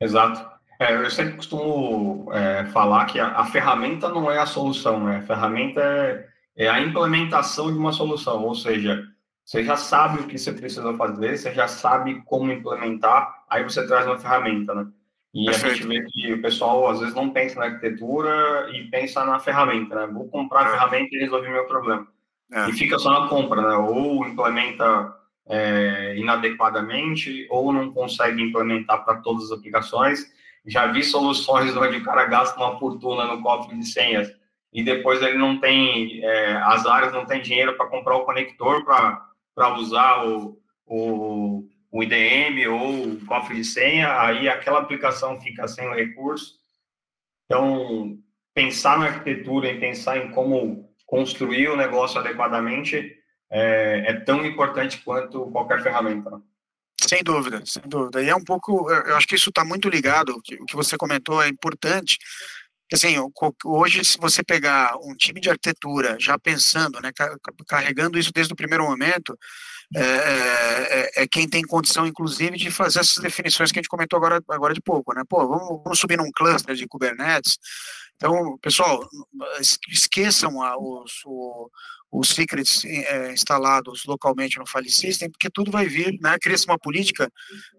Exato. 0.00 0.48
É, 0.78 0.94
eu 0.96 1.10
sempre 1.10 1.34
costumo 1.34 2.32
é, 2.32 2.64
falar 2.66 3.04
que 3.04 3.20
a, 3.20 3.32
a, 3.38 3.44
ferramenta 3.44 4.08
não 4.08 4.30
é 4.30 4.38
a 4.38 4.46
solução, 4.46 5.04
né? 5.04 5.18
A 5.18 5.22
ferramenta 5.22 5.80
é, 5.82 6.26
é, 6.56 6.68
a 6.68 6.80
implementação 6.80 7.70
de 7.70 7.78
uma 7.78 7.92
solução, 7.92 8.42
ou 8.44 8.54
seja, 8.54 9.06
você 9.44 9.62
já 9.62 9.76
sabe 9.76 10.20
o 10.20 10.26
que 10.26 10.38
você 10.38 10.52
precisa 10.52 10.94
fazer, 10.94 11.36
você 11.36 11.52
já 11.52 11.68
sabe 11.68 12.22
como 12.24 12.50
implementar, 12.50 13.44
aí 13.50 13.62
você 13.62 13.86
traz 13.86 14.06
uma 14.06 14.18
ferramenta, 14.18 14.74
né? 14.74 14.86
E 15.34 15.44
Perfeito. 15.44 15.66
a 15.66 15.74
gente 15.74 15.86
vê 15.86 16.06
que 16.08 16.32
o 16.32 16.42
pessoal 16.42 16.88
às 16.88 17.00
vezes 17.00 17.14
não 17.14 17.30
pensa 17.30 17.60
na 17.60 17.66
arquitetura 17.66 18.68
e 18.72 18.84
pensa 18.90 19.22
na 19.24 19.38
ferramenta, 19.38 19.94
né? 19.94 20.06
Vou 20.12 20.28
comprar 20.28 20.62
a 20.62 20.68
é. 20.68 20.70
ferramenta 20.70 21.14
e 21.14 21.18
resolver 21.18 21.50
meu 21.50 21.66
problema. 21.66 22.06
É. 22.52 22.70
E 22.70 22.72
fica 22.72 22.98
só 22.98 23.20
na 23.20 23.28
compra, 23.28 23.60
né? 23.60 23.76
Ou 23.76 24.26
implementa 24.26 25.14
é, 25.50 26.16
inadequadamente, 26.16 27.46
ou 27.50 27.72
não 27.72 27.92
consegue 27.92 28.42
implementar 28.42 29.04
para 29.04 29.16
todas 29.16 29.44
as 29.44 29.58
aplicações 29.58 30.30
já 30.66 30.86
vi 30.86 31.02
soluções 31.02 31.76
onde 31.76 31.98
o 31.98 32.04
cara 32.04 32.26
gasta 32.26 32.58
uma 32.58 32.78
fortuna 32.78 33.24
no 33.24 33.42
cofre 33.42 33.76
de 33.76 33.86
senhas 33.86 34.30
e 34.72 34.82
depois 34.82 35.22
ele 35.22 35.38
não 35.38 35.58
tem, 35.58 36.22
é, 36.22 36.56
as 36.56 36.86
áreas 36.86 37.12
não 37.12 37.26
tem 37.26 37.40
dinheiro 37.40 37.76
para 37.76 37.88
comprar 37.88 38.16
o 38.16 38.24
conector 38.24 38.84
para 38.84 39.74
usar 39.76 40.26
o, 40.26 40.60
o, 40.86 41.64
o 41.90 42.02
IDM 42.02 42.68
ou 42.68 43.12
o 43.12 43.26
cofre 43.26 43.56
de 43.56 43.64
senha, 43.64 44.20
aí 44.20 44.48
aquela 44.48 44.80
aplicação 44.80 45.40
fica 45.40 45.66
sem 45.66 45.88
o 45.88 45.94
recurso. 45.94 46.54
Então, 47.46 48.16
pensar 48.54 48.98
na 48.98 49.06
arquitetura 49.06 49.70
e 49.70 49.80
pensar 49.80 50.18
em 50.18 50.30
como 50.30 50.88
construir 51.04 51.68
o 51.68 51.76
negócio 51.76 52.20
adequadamente 52.20 53.16
é, 53.50 54.04
é 54.10 54.20
tão 54.20 54.44
importante 54.44 54.98
quanto 55.04 55.50
qualquer 55.50 55.82
ferramenta. 55.82 56.30
Né? 56.30 56.40
Sem 57.00 57.22
dúvida, 57.22 57.62
sem 57.64 57.82
dúvida. 57.86 58.22
E 58.22 58.28
é 58.28 58.36
um 58.36 58.44
pouco, 58.44 58.90
eu 58.90 59.16
acho 59.16 59.26
que 59.26 59.34
isso 59.34 59.48
está 59.48 59.64
muito 59.64 59.88
ligado, 59.88 60.30
o 60.30 60.42
que 60.42 60.76
você 60.76 60.96
comentou 60.96 61.42
é 61.42 61.48
importante. 61.48 62.18
Assim, 62.92 63.14
hoje, 63.64 64.04
se 64.04 64.18
você 64.18 64.42
pegar 64.42 64.96
um 64.96 65.14
time 65.14 65.40
de 65.40 65.48
arquitetura 65.48 66.16
já 66.18 66.36
pensando, 66.38 67.00
né, 67.00 67.10
carregando 67.66 68.18
isso 68.18 68.32
desde 68.32 68.52
o 68.52 68.56
primeiro 68.56 68.84
momento, 68.84 69.38
é, 69.94 70.02
é, 70.02 71.00
é, 71.00 71.22
é, 71.22 71.26
quem 71.26 71.48
tem 71.48 71.62
condição, 71.62 72.06
inclusive, 72.06 72.56
de 72.56 72.70
fazer 72.70 73.00
essas 73.00 73.18
definições 73.18 73.72
que 73.72 73.78
a 73.78 73.82
gente 73.82 73.88
comentou 73.88 74.16
agora, 74.16 74.40
agora 74.48 74.74
de 74.74 74.80
pouco, 74.80 75.12
né? 75.12 75.22
Pô, 75.28 75.48
vamos, 75.48 75.82
vamos 75.82 75.98
subir 75.98 76.16
num 76.16 76.30
cluster 76.32 76.74
de 76.76 76.86
Kubernetes. 76.86 77.58
Então, 78.14 78.56
pessoal, 78.58 79.08
esqueçam 79.88 80.62
a, 80.62 80.76
os, 80.76 81.22
o, 81.24 81.70
os 82.12 82.30
secrets 82.30 82.84
é, 82.84 83.32
instalados 83.32 84.04
localmente 84.04 84.58
no 84.58 84.66
file 84.66 84.90
system, 84.90 85.30
porque 85.30 85.48
tudo 85.48 85.70
vai 85.70 85.86
vir, 85.86 86.18
né, 86.20 86.36
cria-se 86.40 86.66
uma 86.66 86.78
política 86.78 87.30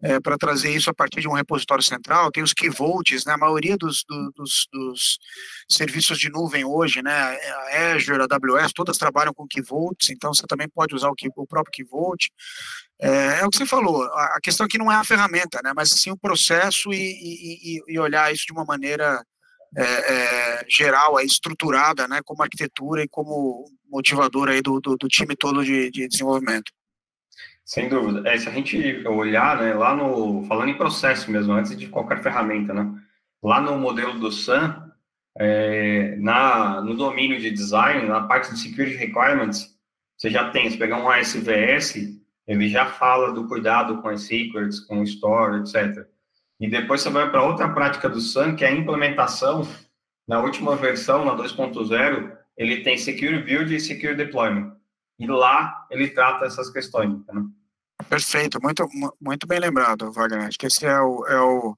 é, 0.01 0.19
para 0.19 0.37
trazer 0.37 0.73
isso 0.73 0.89
a 0.89 0.93
partir 0.93 1.19
de 1.19 1.27
um 1.27 1.33
repositório 1.33 1.83
central, 1.83 2.31
tem 2.31 2.41
os 2.41 2.53
key 2.53 2.69
vaults, 2.69 3.25
né, 3.25 3.33
a 3.33 3.37
maioria 3.37 3.77
dos, 3.77 4.03
do, 4.07 4.31
dos, 4.31 4.67
dos, 4.71 5.19
serviços 5.69 6.17
de 6.17 6.29
nuvem 6.29 6.63
hoje, 6.63 7.01
né, 7.01 7.11
a 7.11 7.93
Azure, 7.93 8.21
a 8.21 8.23
AWS, 8.23 8.71
todas 8.73 8.97
trabalham 8.97 9.33
com 9.33 9.47
key 9.47 9.61
vaults, 9.61 10.09
então 10.09 10.33
você 10.33 10.47
também 10.47 10.69
pode 10.69 10.95
usar 10.95 11.09
o, 11.09 11.15
key, 11.15 11.29
o 11.35 11.47
próprio 11.47 11.71
key 11.71 11.83
vault, 11.83 12.29
é, 13.01 13.39
é, 13.39 13.45
o 13.45 13.49
que 13.49 13.57
você 13.57 13.65
falou, 13.65 14.03
a, 14.03 14.37
a, 14.37 14.39
questão 14.41 14.65
aqui 14.65 14.77
não 14.77 14.91
é 14.91 14.95
a 14.95 15.03
ferramenta, 15.03 15.59
né, 15.61 15.73
mas 15.75 15.89
sim 15.89 16.11
o 16.11 16.17
processo 16.17 16.93
e, 16.93 16.97
e, 16.97 17.83
e 17.85 17.99
olhar 17.99 18.31
isso 18.31 18.45
de 18.45 18.53
uma 18.53 18.63
maneira 18.63 19.21
é, 19.75 19.83
é, 19.83 20.65
geral, 20.67 21.19
é, 21.19 21.23
estruturada, 21.23 22.07
né, 22.07 22.19
como 22.25 22.43
arquitetura 22.43 23.03
e 23.03 23.07
como 23.07 23.65
motivador 23.91 24.49
aí 24.49 24.61
do, 24.61 24.79
do, 24.79 24.95
do 24.95 25.07
time 25.07 25.35
todo 25.35 25.63
de, 25.63 25.91
de, 25.91 26.07
desenvolvimento. 26.07 26.71
Sem 27.65 27.89
dúvida. 27.89 28.27
É, 28.27 28.37
se 28.37 28.49
a 28.49 28.51
gente 28.51 29.05
olhar, 29.07 29.61
né, 29.61 29.73
lá 29.73 29.95
no, 29.95 30.43
falando 30.45 30.69
em 30.69 30.77
processo 30.77 31.29
mesmo, 31.29 31.53
antes 31.53 31.77
de 31.77 31.87
qualquer 31.87 32.23
ferramenta, 32.23 32.73
né, 32.73 32.91
lá 33.43 33.61
no 33.61 33.77
modelo 33.77 34.17
do 34.19 34.31
SAM, 34.31 34.91
é, 35.37 36.15
na, 36.17 36.81
no 36.81 36.95
domínio 36.95 37.39
de 37.39 37.51
design, 37.51 38.07
na 38.07 38.21
parte 38.21 38.51
de 38.51 38.59
security 38.59 38.97
requirements, 38.97 39.75
você 40.17 40.29
já 40.29 40.49
tem, 40.49 40.69
se 40.69 40.77
pegar 40.77 40.97
um 40.97 41.09
ASVS, 41.09 41.95
ele 42.47 42.69
já 42.69 42.85
fala 42.85 43.31
do 43.31 43.47
cuidado 43.47 44.01
com 44.01 44.09
as 44.09 44.23
secrets, 44.23 44.79
com 44.79 44.99
o 44.99 45.03
store, 45.03 45.59
etc. 45.59 46.05
E 46.59 46.69
depois 46.69 47.01
você 47.01 47.09
vai 47.09 47.29
para 47.29 47.43
outra 47.43 47.69
prática 47.69 48.09
do 48.09 48.21
SAM, 48.21 48.55
que 48.55 48.63
é 48.63 48.67
a 48.67 48.71
implementação. 48.71 49.67
Na 50.27 50.39
última 50.41 50.75
versão, 50.75 51.25
na 51.25 51.35
2.0, 51.35 52.37
ele 52.57 52.83
tem 52.83 52.97
Secure 52.97 53.43
Build 53.43 53.73
e 53.73 53.79
Secure 53.79 54.15
Deployment. 54.15 54.75
E 55.19 55.27
lá 55.27 55.85
ele 55.89 56.09
trata 56.09 56.45
essas 56.45 56.69
questões. 56.69 57.25
Né? 57.27 57.43
Perfeito, 58.09 58.59
muito, 58.61 58.87
muito 59.19 59.47
bem 59.47 59.59
lembrado, 59.59 60.11
Wagner. 60.11 60.47
Acho 60.47 60.57
que 60.57 60.65
esse 60.65 60.85
é 60.85 60.99
o, 60.99 61.25
é 61.27 61.39
o, 61.39 61.77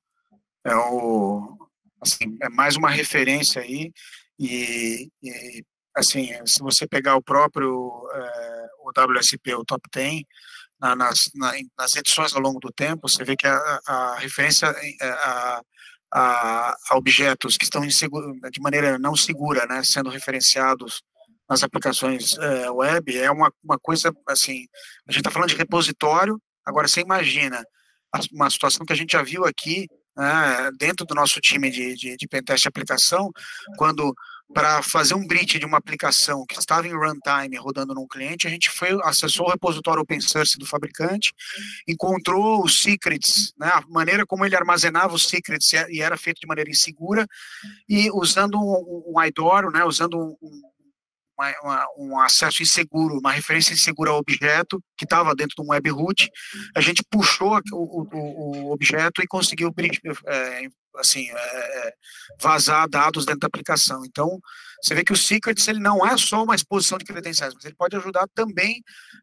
é 0.65 0.75
o 0.75 1.57
assim, 2.01 2.38
é 2.41 2.49
mais 2.49 2.75
uma 2.75 2.89
referência 2.89 3.62
aí 3.62 3.91
e, 4.39 5.09
e 5.21 5.63
assim, 5.95 6.29
se 6.45 6.59
você 6.59 6.88
pegar 6.88 7.15
o 7.15 7.21
próprio 7.21 8.09
é, 8.13 8.69
o 8.79 8.89
WSP, 8.89 9.55
o 9.55 9.65
Top 9.65 9.81
10, 9.93 10.23
na, 10.79 10.95
nas, 10.95 11.29
na, 11.36 11.53
nas 11.77 11.95
edições 11.95 12.33
ao 12.33 12.41
longo 12.41 12.59
do 12.59 12.71
tempo, 12.71 13.07
você 13.07 13.23
vê 13.23 13.36
que 13.36 13.47
a, 13.47 13.79
a 13.86 14.15
referência 14.19 14.67
é, 14.67 15.09
a, 15.09 15.62
a, 16.13 16.76
a, 16.89 16.97
objetos 16.97 17.58
que 17.58 17.63
estão 17.63 17.82
de 17.86 18.62
maneira 18.62 18.99
não 18.99 19.15
segura, 19.15 19.65
né, 19.65 19.84
sendo 19.84 20.10
referenciados 20.10 21.02
nas 21.49 21.63
aplicações 21.63 22.38
é, 22.38 22.69
web 22.69 23.17
é 23.17 23.30
uma, 23.32 23.52
uma 23.63 23.80
coisa 23.80 24.13
assim. 24.28 24.65
A 25.08 25.12
gente 25.12 25.21
está 25.21 25.32
falando 25.32 25.49
de 25.49 25.56
repositório, 25.56 26.39
agora 26.65 26.88
você 26.88 27.02
imagina 27.02 27.63
uma 28.32 28.49
situação 28.49 28.86
que 28.86 28.93
a 28.93 28.95
gente 28.95 29.13
já 29.13 29.23
viu 29.23 29.43
aqui 29.43 29.88
né, 30.15 30.69
dentro 30.78 31.06
do 31.06 31.15
nosso 31.15 31.41
time 31.41 31.69
de, 31.71 31.95
de, 31.95 32.15
de 32.15 32.28
pentest 32.28 32.62
de 32.62 32.67
aplicação, 32.67 33.32
quando 33.78 34.13
para 34.53 34.81
fazer 34.83 35.15
um 35.15 35.25
breach 35.25 35.57
de 35.57 35.65
uma 35.65 35.77
aplicação 35.77 36.45
que 36.47 36.57
estava 36.57 36.87
em 36.87 36.93
runtime 36.93 37.57
rodando 37.57 37.93
num 37.93 38.07
cliente, 38.07 38.47
a 38.47 38.49
gente 38.49 38.69
foi 38.69 38.89
acessou 39.03 39.47
o 39.47 39.49
repositório 39.49 40.01
open 40.01 40.21
source 40.21 40.57
do 40.57 40.65
fabricante, 40.65 41.33
encontrou 41.87 42.63
os 42.63 42.81
secrets, 42.81 43.53
né, 43.57 43.67
a 43.67 43.83
maneira 43.89 44.25
como 44.25 44.45
ele 44.45 44.55
armazenava 44.55 45.15
os 45.15 45.27
secrets 45.27 45.71
e 45.89 46.01
era 46.01 46.17
feito 46.17 46.39
de 46.39 46.47
maneira 46.47 46.69
insegura 46.69 47.27
e 47.89 48.11
usando 48.11 48.57
um, 48.57 49.13
um 49.15 49.23
IDOR, 49.23 49.71
né, 49.71 49.83
usando 49.83 50.17
um, 50.17 50.61
uma, 51.43 51.53
uma, 51.62 51.88
um 51.97 52.19
acesso 52.19 52.62
inseguro, 52.62 53.19
uma 53.19 53.32
referência 53.32 53.73
insegura 53.73 54.12
ao 54.12 54.17
objeto 54.17 54.82
que 54.97 55.06
estava 55.06 55.36
dentro 55.36 55.56
de 55.56 55.62
um 55.62 55.71
webhook, 55.71 56.29
a 56.75 56.82
gente 56.82 57.03
puxou 57.10 57.60
o, 57.71 58.08
o, 58.12 58.65
o 58.65 58.71
objeto 58.71 59.21
e 59.21 59.27
conseguiu 59.27 59.73
é, 60.27 60.67
assim, 60.97 61.29
é, 61.29 61.88
é, 61.88 61.93
vazar 62.39 62.88
dados 62.88 63.25
dentro 63.25 63.41
da 63.41 63.47
aplicação. 63.47 64.03
Então, 64.06 64.39
você 64.82 64.93
vê 64.93 65.03
que 65.03 65.13
o 65.13 65.17
Secrets 65.17 65.67
ele 65.67 65.79
não 65.79 66.06
é 66.06 66.17
só 66.17 66.43
uma 66.43 66.56
exposição 66.56 66.97
de 66.97 67.06
credenciais, 67.06 67.53
mas 67.53 67.65
ele 67.65 67.75
pode 67.75 67.95
ajudar 67.95 68.27
também 68.34 68.82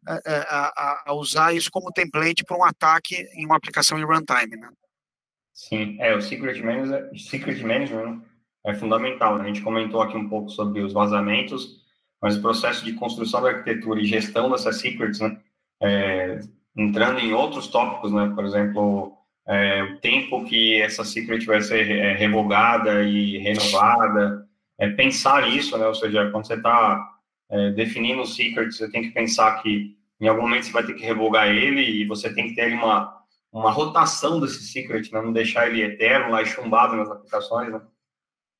é, 0.09 0.21
é 0.27 0.37
a, 0.49 1.03
a, 1.07 1.15
usar 1.15 1.55
isso 1.55 1.71
como 1.71 1.93
template 1.93 2.45
para 2.45 2.57
um 2.57 2.65
ataque 2.65 3.17
em 3.35 3.45
uma 3.45 3.57
aplicação 3.57 3.99
em 3.99 4.05
runtime. 4.05 4.57
Né? 4.57 4.69
Sim, 5.53 5.97
é, 6.01 6.15
o 6.17 6.23
Secret 6.23 6.63
Management, 6.63 7.17
Secret 7.19 7.63
Management 7.63 8.23
é 8.65 8.75
fundamental. 8.75 9.37
A 9.37 9.45
gente 9.45 9.63
comentou 9.63 10.03
aqui 10.03 10.17
um 10.17 10.29
pouco 10.29 10.51
sobre 10.51 10.81
os 10.81 10.93
vazamentos, 10.93 11.81
mas 12.21 12.37
o 12.37 12.43
processo 12.43 12.85
de 12.85 12.93
construção 12.93 13.43
da 13.43 13.49
arquitetura 13.49 14.01
e 14.01 14.05
gestão 14.05 14.51
dessas 14.51 14.79
secrets, 14.81 15.21
né, 15.21 15.39
é, 15.83 16.41
entrando 16.77 17.19
em 17.21 17.33
outros 17.33 17.69
tópicos, 17.69 18.13
né, 18.13 18.31
por 18.35 18.45
exemplo, 18.45 19.17
é, 19.47 19.83
o 19.83 19.99
tempo 19.99 20.45
que 20.45 20.81
essa 20.81 21.05
secret 21.05 21.45
vai 21.47 21.63
ser 21.63 21.91
é, 21.91 22.15
revogada 22.15 23.03
e 23.03 23.39
renovada, 23.39 24.47
é, 24.79 24.89
pensar 24.91 25.49
nisso, 25.49 25.77
né, 25.79 25.87
ou 25.87 25.95
seja, 25.95 26.31
quando 26.31 26.47
você 26.47 26.55
está 26.55 27.19
é, 27.51 27.71
definindo 27.71 28.23
o 28.23 28.27
secret, 28.27 28.71
você 28.71 28.91
tem 28.91 29.03
que 29.03 29.11
pensar 29.11 29.63
que 29.63 29.97
em 30.21 30.29
algum 30.29 30.43
momento 30.43 30.67
você 30.67 30.73
vai 30.73 30.85
ter 30.85 30.95
que 30.95 31.05
revogar 31.05 31.49
ele 31.49 31.81
e 31.83 32.07
você 32.07 32.33
tem 32.33 32.49
que 32.49 32.55
ter 32.55 32.73
uma, 32.75 33.25
uma 33.51 33.71
rotação 33.71 34.39
desse 34.39 34.63
secret, 34.65 35.11
né, 35.11 35.23
não 35.23 35.33
deixar 35.33 35.67
ele 35.67 35.83
eterno 35.83 36.33
lá 36.33 36.45
chumbado 36.45 36.95
nas 36.97 37.11
aplicações, 37.11 37.73
né? 37.73 37.81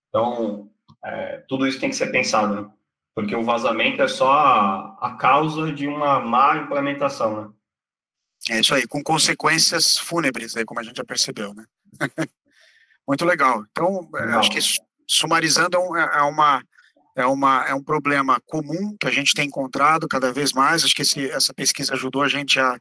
Então, 0.09 0.71
é, 1.05 1.45
tudo 1.47 1.67
isso 1.67 1.79
tem 1.79 1.91
que 1.91 1.97
ser 1.97 2.11
pensado, 2.11 2.63
né? 2.63 2.71
Porque 3.15 3.35
o 3.35 3.45
vazamento 3.45 4.03
é 4.03 4.09
só 4.09 4.33
a, 4.33 4.99
a 5.01 5.17
causa 5.17 5.73
de 5.73 5.87
uma 5.87 6.21
má 6.21 6.57
implementação, 6.57 7.43
né? 7.43 7.51
É 8.49 8.61
isso 8.61 8.75
aí, 8.75 8.87
com 8.87 9.03
consequências 9.03 9.99
fúnebres, 9.99 10.57
aí, 10.57 10.65
como 10.65 10.81
a 10.81 10.83
gente 10.83 10.97
já 10.97 11.05
percebeu, 11.05 11.53
né? 11.53 11.65
Muito 13.07 13.25
legal. 13.25 13.65
Então, 13.71 14.09
é, 14.15 14.21
legal. 14.21 14.41
acho 14.41 14.51
que 14.51 14.61
sumarizando 15.07 15.77
é, 15.97 16.19
é, 16.19 16.23
uma, 16.23 16.63
é, 17.17 17.27
uma, 17.27 17.65
é 17.67 17.75
um 17.75 17.83
problema 17.83 18.41
comum 18.47 18.97
que 18.99 19.07
a 19.07 19.11
gente 19.11 19.35
tem 19.35 19.47
encontrado 19.47 20.09
cada 20.09 20.33
vez 20.33 20.53
mais. 20.53 20.85
Acho 20.85 20.95
que 20.95 21.03
esse, 21.03 21.31
essa 21.31 21.53
pesquisa 21.53 21.95
ajudou 21.95 22.23
a 22.23 22.29
gente 22.29 22.59
a, 22.59 22.79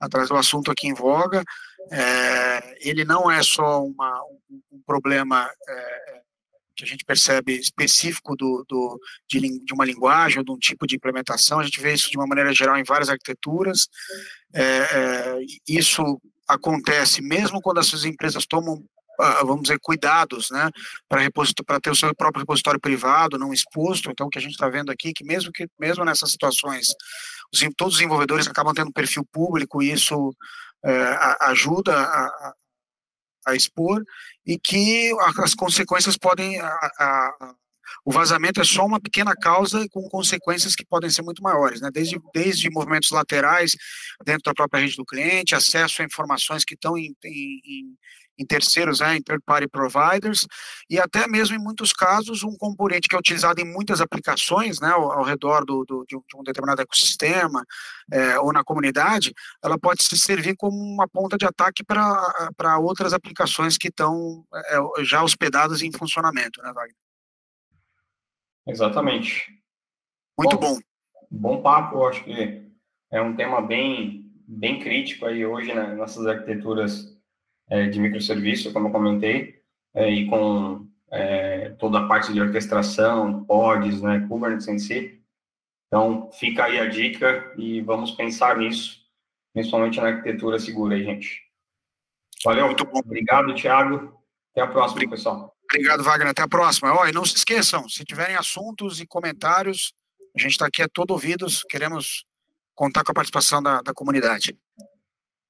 a 0.00 0.08
trazer 0.08 0.32
o 0.32 0.38
assunto 0.38 0.70
aqui 0.70 0.86
em 0.86 0.94
voga. 0.94 1.44
É, 1.90 2.88
ele 2.88 3.04
não 3.04 3.30
é 3.30 3.42
só 3.42 3.84
uma, 3.84 4.22
um, 4.22 4.60
um 4.72 4.82
problema 4.86 5.50
é, 5.68 6.22
que 6.74 6.84
a 6.84 6.86
gente 6.86 7.04
percebe 7.04 7.52
específico 7.52 8.36
do, 8.36 8.64
do 8.68 9.00
de, 9.28 9.40
de, 9.64 9.72
uma 9.72 9.84
linguagem 9.84 10.38
ou 10.38 10.44
de 10.44 10.52
um 10.52 10.58
tipo 10.58 10.86
de 10.86 10.96
implementação. 10.96 11.60
A 11.60 11.64
gente 11.64 11.80
vê 11.80 11.92
isso 11.92 12.10
de 12.10 12.16
uma 12.16 12.26
maneira 12.26 12.52
geral 12.52 12.76
em 12.76 12.84
várias 12.84 13.08
arquiteturas. 13.08 13.88
É, 14.52 14.62
é, 14.62 15.38
isso 15.68 16.20
acontece 16.46 17.22
mesmo 17.22 17.60
quando 17.60 17.80
essas 17.80 18.04
empresas 18.04 18.46
tomam 18.46 18.84
ah, 19.20 19.44
vamos 19.44 19.62
dizer, 19.62 19.78
cuidados, 19.80 20.50
né, 20.50 20.68
para 21.08 21.80
ter 21.80 21.90
o 21.90 21.94
seu 21.94 22.12
próprio 22.14 22.40
repositório 22.40 22.80
privado, 22.80 23.38
não 23.38 23.52
exposto. 23.52 24.10
Então, 24.10 24.26
o 24.26 24.30
que 24.30 24.38
a 24.38 24.42
gente 24.42 24.54
está 24.54 24.68
vendo 24.68 24.90
aqui, 24.90 25.12
que 25.12 25.24
mesmo 25.24 25.52
que 25.52 25.68
mesmo 25.78 26.04
nessas 26.04 26.32
situações, 26.32 26.88
os, 27.52 27.60
todos 27.76 27.94
os 27.94 28.00
desenvolvedores 28.00 28.48
acabam 28.48 28.74
tendo 28.74 28.92
perfil 28.92 29.24
público 29.30 29.80
e 29.80 29.92
isso 29.92 30.34
é, 30.84 31.18
ajuda 31.42 31.96
a, 31.96 32.54
a 33.46 33.54
expor 33.54 34.02
e 34.46 34.58
que 34.58 35.12
as 35.38 35.54
consequências 35.54 36.16
podem. 36.16 36.60
A, 36.60 36.68
a, 36.98 37.54
o 38.04 38.12
vazamento 38.12 38.60
é 38.60 38.64
só 38.64 38.84
uma 38.84 39.00
pequena 39.00 39.34
causa 39.34 39.86
com 39.90 40.08
consequências 40.08 40.74
que 40.74 40.84
podem 40.84 41.10
ser 41.10 41.22
muito 41.22 41.42
maiores, 41.42 41.80
né? 41.80 41.90
desde, 41.92 42.18
desde 42.32 42.70
movimentos 42.70 43.10
laterais 43.10 43.76
dentro 44.24 44.42
da 44.44 44.54
própria 44.54 44.80
rede 44.80 44.96
do 44.96 45.04
cliente, 45.04 45.54
acesso 45.54 46.02
a 46.02 46.04
informações 46.04 46.64
que 46.64 46.74
estão 46.74 46.96
em, 46.96 47.14
em, 47.24 47.96
em 48.38 48.46
terceiros, 48.46 49.00
né, 49.00 49.16
em 49.16 49.22
third-party 49.22 49.68
providers, 49.68 50.46
e 50.88 50.98
até 50.98 51.26
mesmo 51.26 51.56
em 51.56 51.58
muitos 51.58 51.92
casos 51.92 52.42
um 52.42 52.56
componente 52.56 53.08
que 53.08 53.14
é 53.14 53.18
utilizado 53.18 53.60
em 53.60 53.64
muitas 53.64 54.00
aplicações, 54.00 54.80
né, 54.80 54.88
ao, 54.88 55.12
ao 55.12 55.24
redor 55.24 55.64
do, 55.64 55.84
do, 55.84 56.04
de, 56.06 56.16
um, 56.16 56.42
determinado 56.42 56.82
ecossistema 56.82 57.64
é, 58.12 58.38
ou 58.38 58.52
na 58.52 58.64
comunidade, 58.64 59.32
ela 59.62 59.78
pode 59.78 60.02
se 60.02 60.18
servir 60.18 60.56
como 60.56 60.76
uma 60.76 61.08
ponta 61.08 61.36
de 61.36 61.46
ataque 61.46 61.84
para 61.84 62.78
outras 62.78 63.12
aplicações 63.12 63.78
que 63.78 63.88
estão 63.88 64.44
é, 64.54 65.04
já 65.04 65.22
hospedadas 65.22 65.82
em 65.82 65.92
funcionamento, 65.92 66.60
né, 66.62 66.72
Wagner? 66.72 67.03
Exatamente. 68.66 69.60
Muito 70.38 70.58
bom. 70.58 70.74
Bom, 70.74 70.80
bom 71.30 71.62
papo, 71.62 72.06
acho 72.06 72.24
que 72.24 72.62
é 73.10 73.20
um 73.20 73.36
tema 73.36 73.60
bem, 73.60 74.32
bem 74.46 74.80
crítico 74.80 75.26
aí 75.26 75.44
hoje 75.44 75.72
né, 75.72 75.94
nessas 75.94 76.26
arquiteturas 76.26 77.16
é, 77.68 77.88
de 77.88 78.00
microserviço, 78.00 78.72
como 78.72 78.88
eu 78.88 78.92
comentei, 78.92 79.62
é, 79.94 80.10
e 80.10 80.26
com 80.26 80.88
é, 81.10 81.70
toda 81.78 82.00
a 82.00 82.08
parte 82.08 82.32
de 82.32 82.40
orquestração, 82.40 83.44
pods, 83.44 84.02
né, 84.02 84.26
Kubernetes 84.28 84.68
em 84.68 84.78
si. 84.78 85.20
Então, 85.86 86.30
fica 86.32 86.64
aí 86.64 86.78
a 86.78 86.88
dica 86.88 87.52
e 87.56 87.80
vamos 87.80 88.10
pensar 88.10 88.56
nisso, 88.56 89.00
principalmente 89.52 90.00
na 90.00 90.08
arquitetura 90.08 90.58
segura 90.58 90.96
aí, 90.96 91.04
gente. 91.04 91.42
Valeu, 92.44 92.66
muito 92.66 92.84
bom. 92.84 92.98
Obrigado, 92.98 93.54
Thiago. 93.54 94.20
Até 94.50 94.60
a 94.60 94.66
próxima, 94.66 95.08
pessoal. 95.08 95.53
Obrigado, 95.70 96.02
Wagner. 96.02 96.28
Até 96.28 96.42
a 96.42 96.48
próxima. 96.48 96.98
Oh, 96.98 97.06
e 97.06 97.12
não 97.12 97.24
se 97.24 97.36
esqueçam, 97.36 97.88
se 97.88 98.04
tiverem 98.04 98.36
assuntos 98.36 99.00
e 99.00 99.06
comentários, 99.06 99.92
a 100.36 100.40
gente 100.40 100.52
está 100.52 100.66
aqui 100.66 100.82
a 100.82 100.88
todo 100.88 101.12
ouvidos, 101.12 101.62
queremos 101.68 102.24
contar 102.74 103.04
com 103.04 103.12
a 103.12 103.14
participação 103.14 103.62
da, 103.62 103.80
da 103.82 103.94
comunidade. 103.94 104.58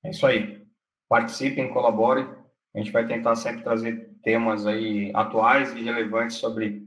É 0.05 0.11
isso 0.11 0.27
aí 0.27 0.65
participem, 1.09 1.73
colaborem. 1.73 2.29
A 2.75 2.79
gente 2.79 2.91
vai 2.91 3.07
tentar 3.07 3.37
sempre 3.37 3.63
trazer 3.63 4.11
temas 4.25 4.67
aí 4.67 5.13
atuais 5.15 5.73
e 5.75 5.83
relevantes 5.83 6.39
sobre 6.39 6.83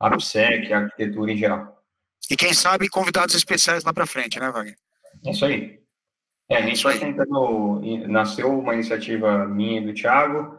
a 0.00 0.10
PSEC, 0.10 0.72
a 0.72 0.78
arquitetura 0.78 1.32
em 1.32 1.36
geral. 1.36 1.80
E 2.28 2.36
quem 2.36 2.52
sabe 2.52 2.88
convidados 2.88 3.36
especiais 3.36 3.84
lá 3.84 3.92
para 3.92 4.06
frente, 4.06 4.40
né, 4.40 4.50
Wagner? 4.50 4.76
É 5.24 5.30
isso 5.30 5.44
aí. 5.44 5.78
É, 6.50 6.56
a 6.56 6.62
gente 6.62 6.82
vai 6.82 6.98
tentando. 6.98 7.80
Nasceu 8.08 8.58
uma 8.58 8.74
iniciativa 8.74 9.46
minha 9.46 9.80
e 9.80 9.84
do 9.84 9.94
Thiago, 9.94 10.57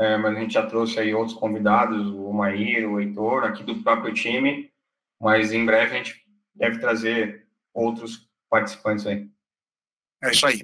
é, 0.00 0.16
mas 0.16 0.34
a 0.34 0.40
gente 0.40 0.54
já 0.54 0.66
trouxe 0.66 0.98
aí 0.98 1.12
outros 1.12 1.36
convidados, 1.36 2.08
o 2.08 2.32
Maír, 2.32 2.88
o 2.88 2.98
Heitor, 2.98 3.44
aqui 3.44 3.62
do 3.62 3.82
próprio 3.82 4.14
time, 4.14 4.72
mas 5.20 5.52
em 5.52 5.66
breve 5.66 5.94
a 5.94 5.96
gente 5.98 6.24
deve 6.54 6.78
trazer 6.78 7.46
outros 7.74 8.26
participantes 8.48 9.06
aí. 9.06 9.28
É 10.24 10.30
isso 10.30 10.46
aí. 10.46 10.62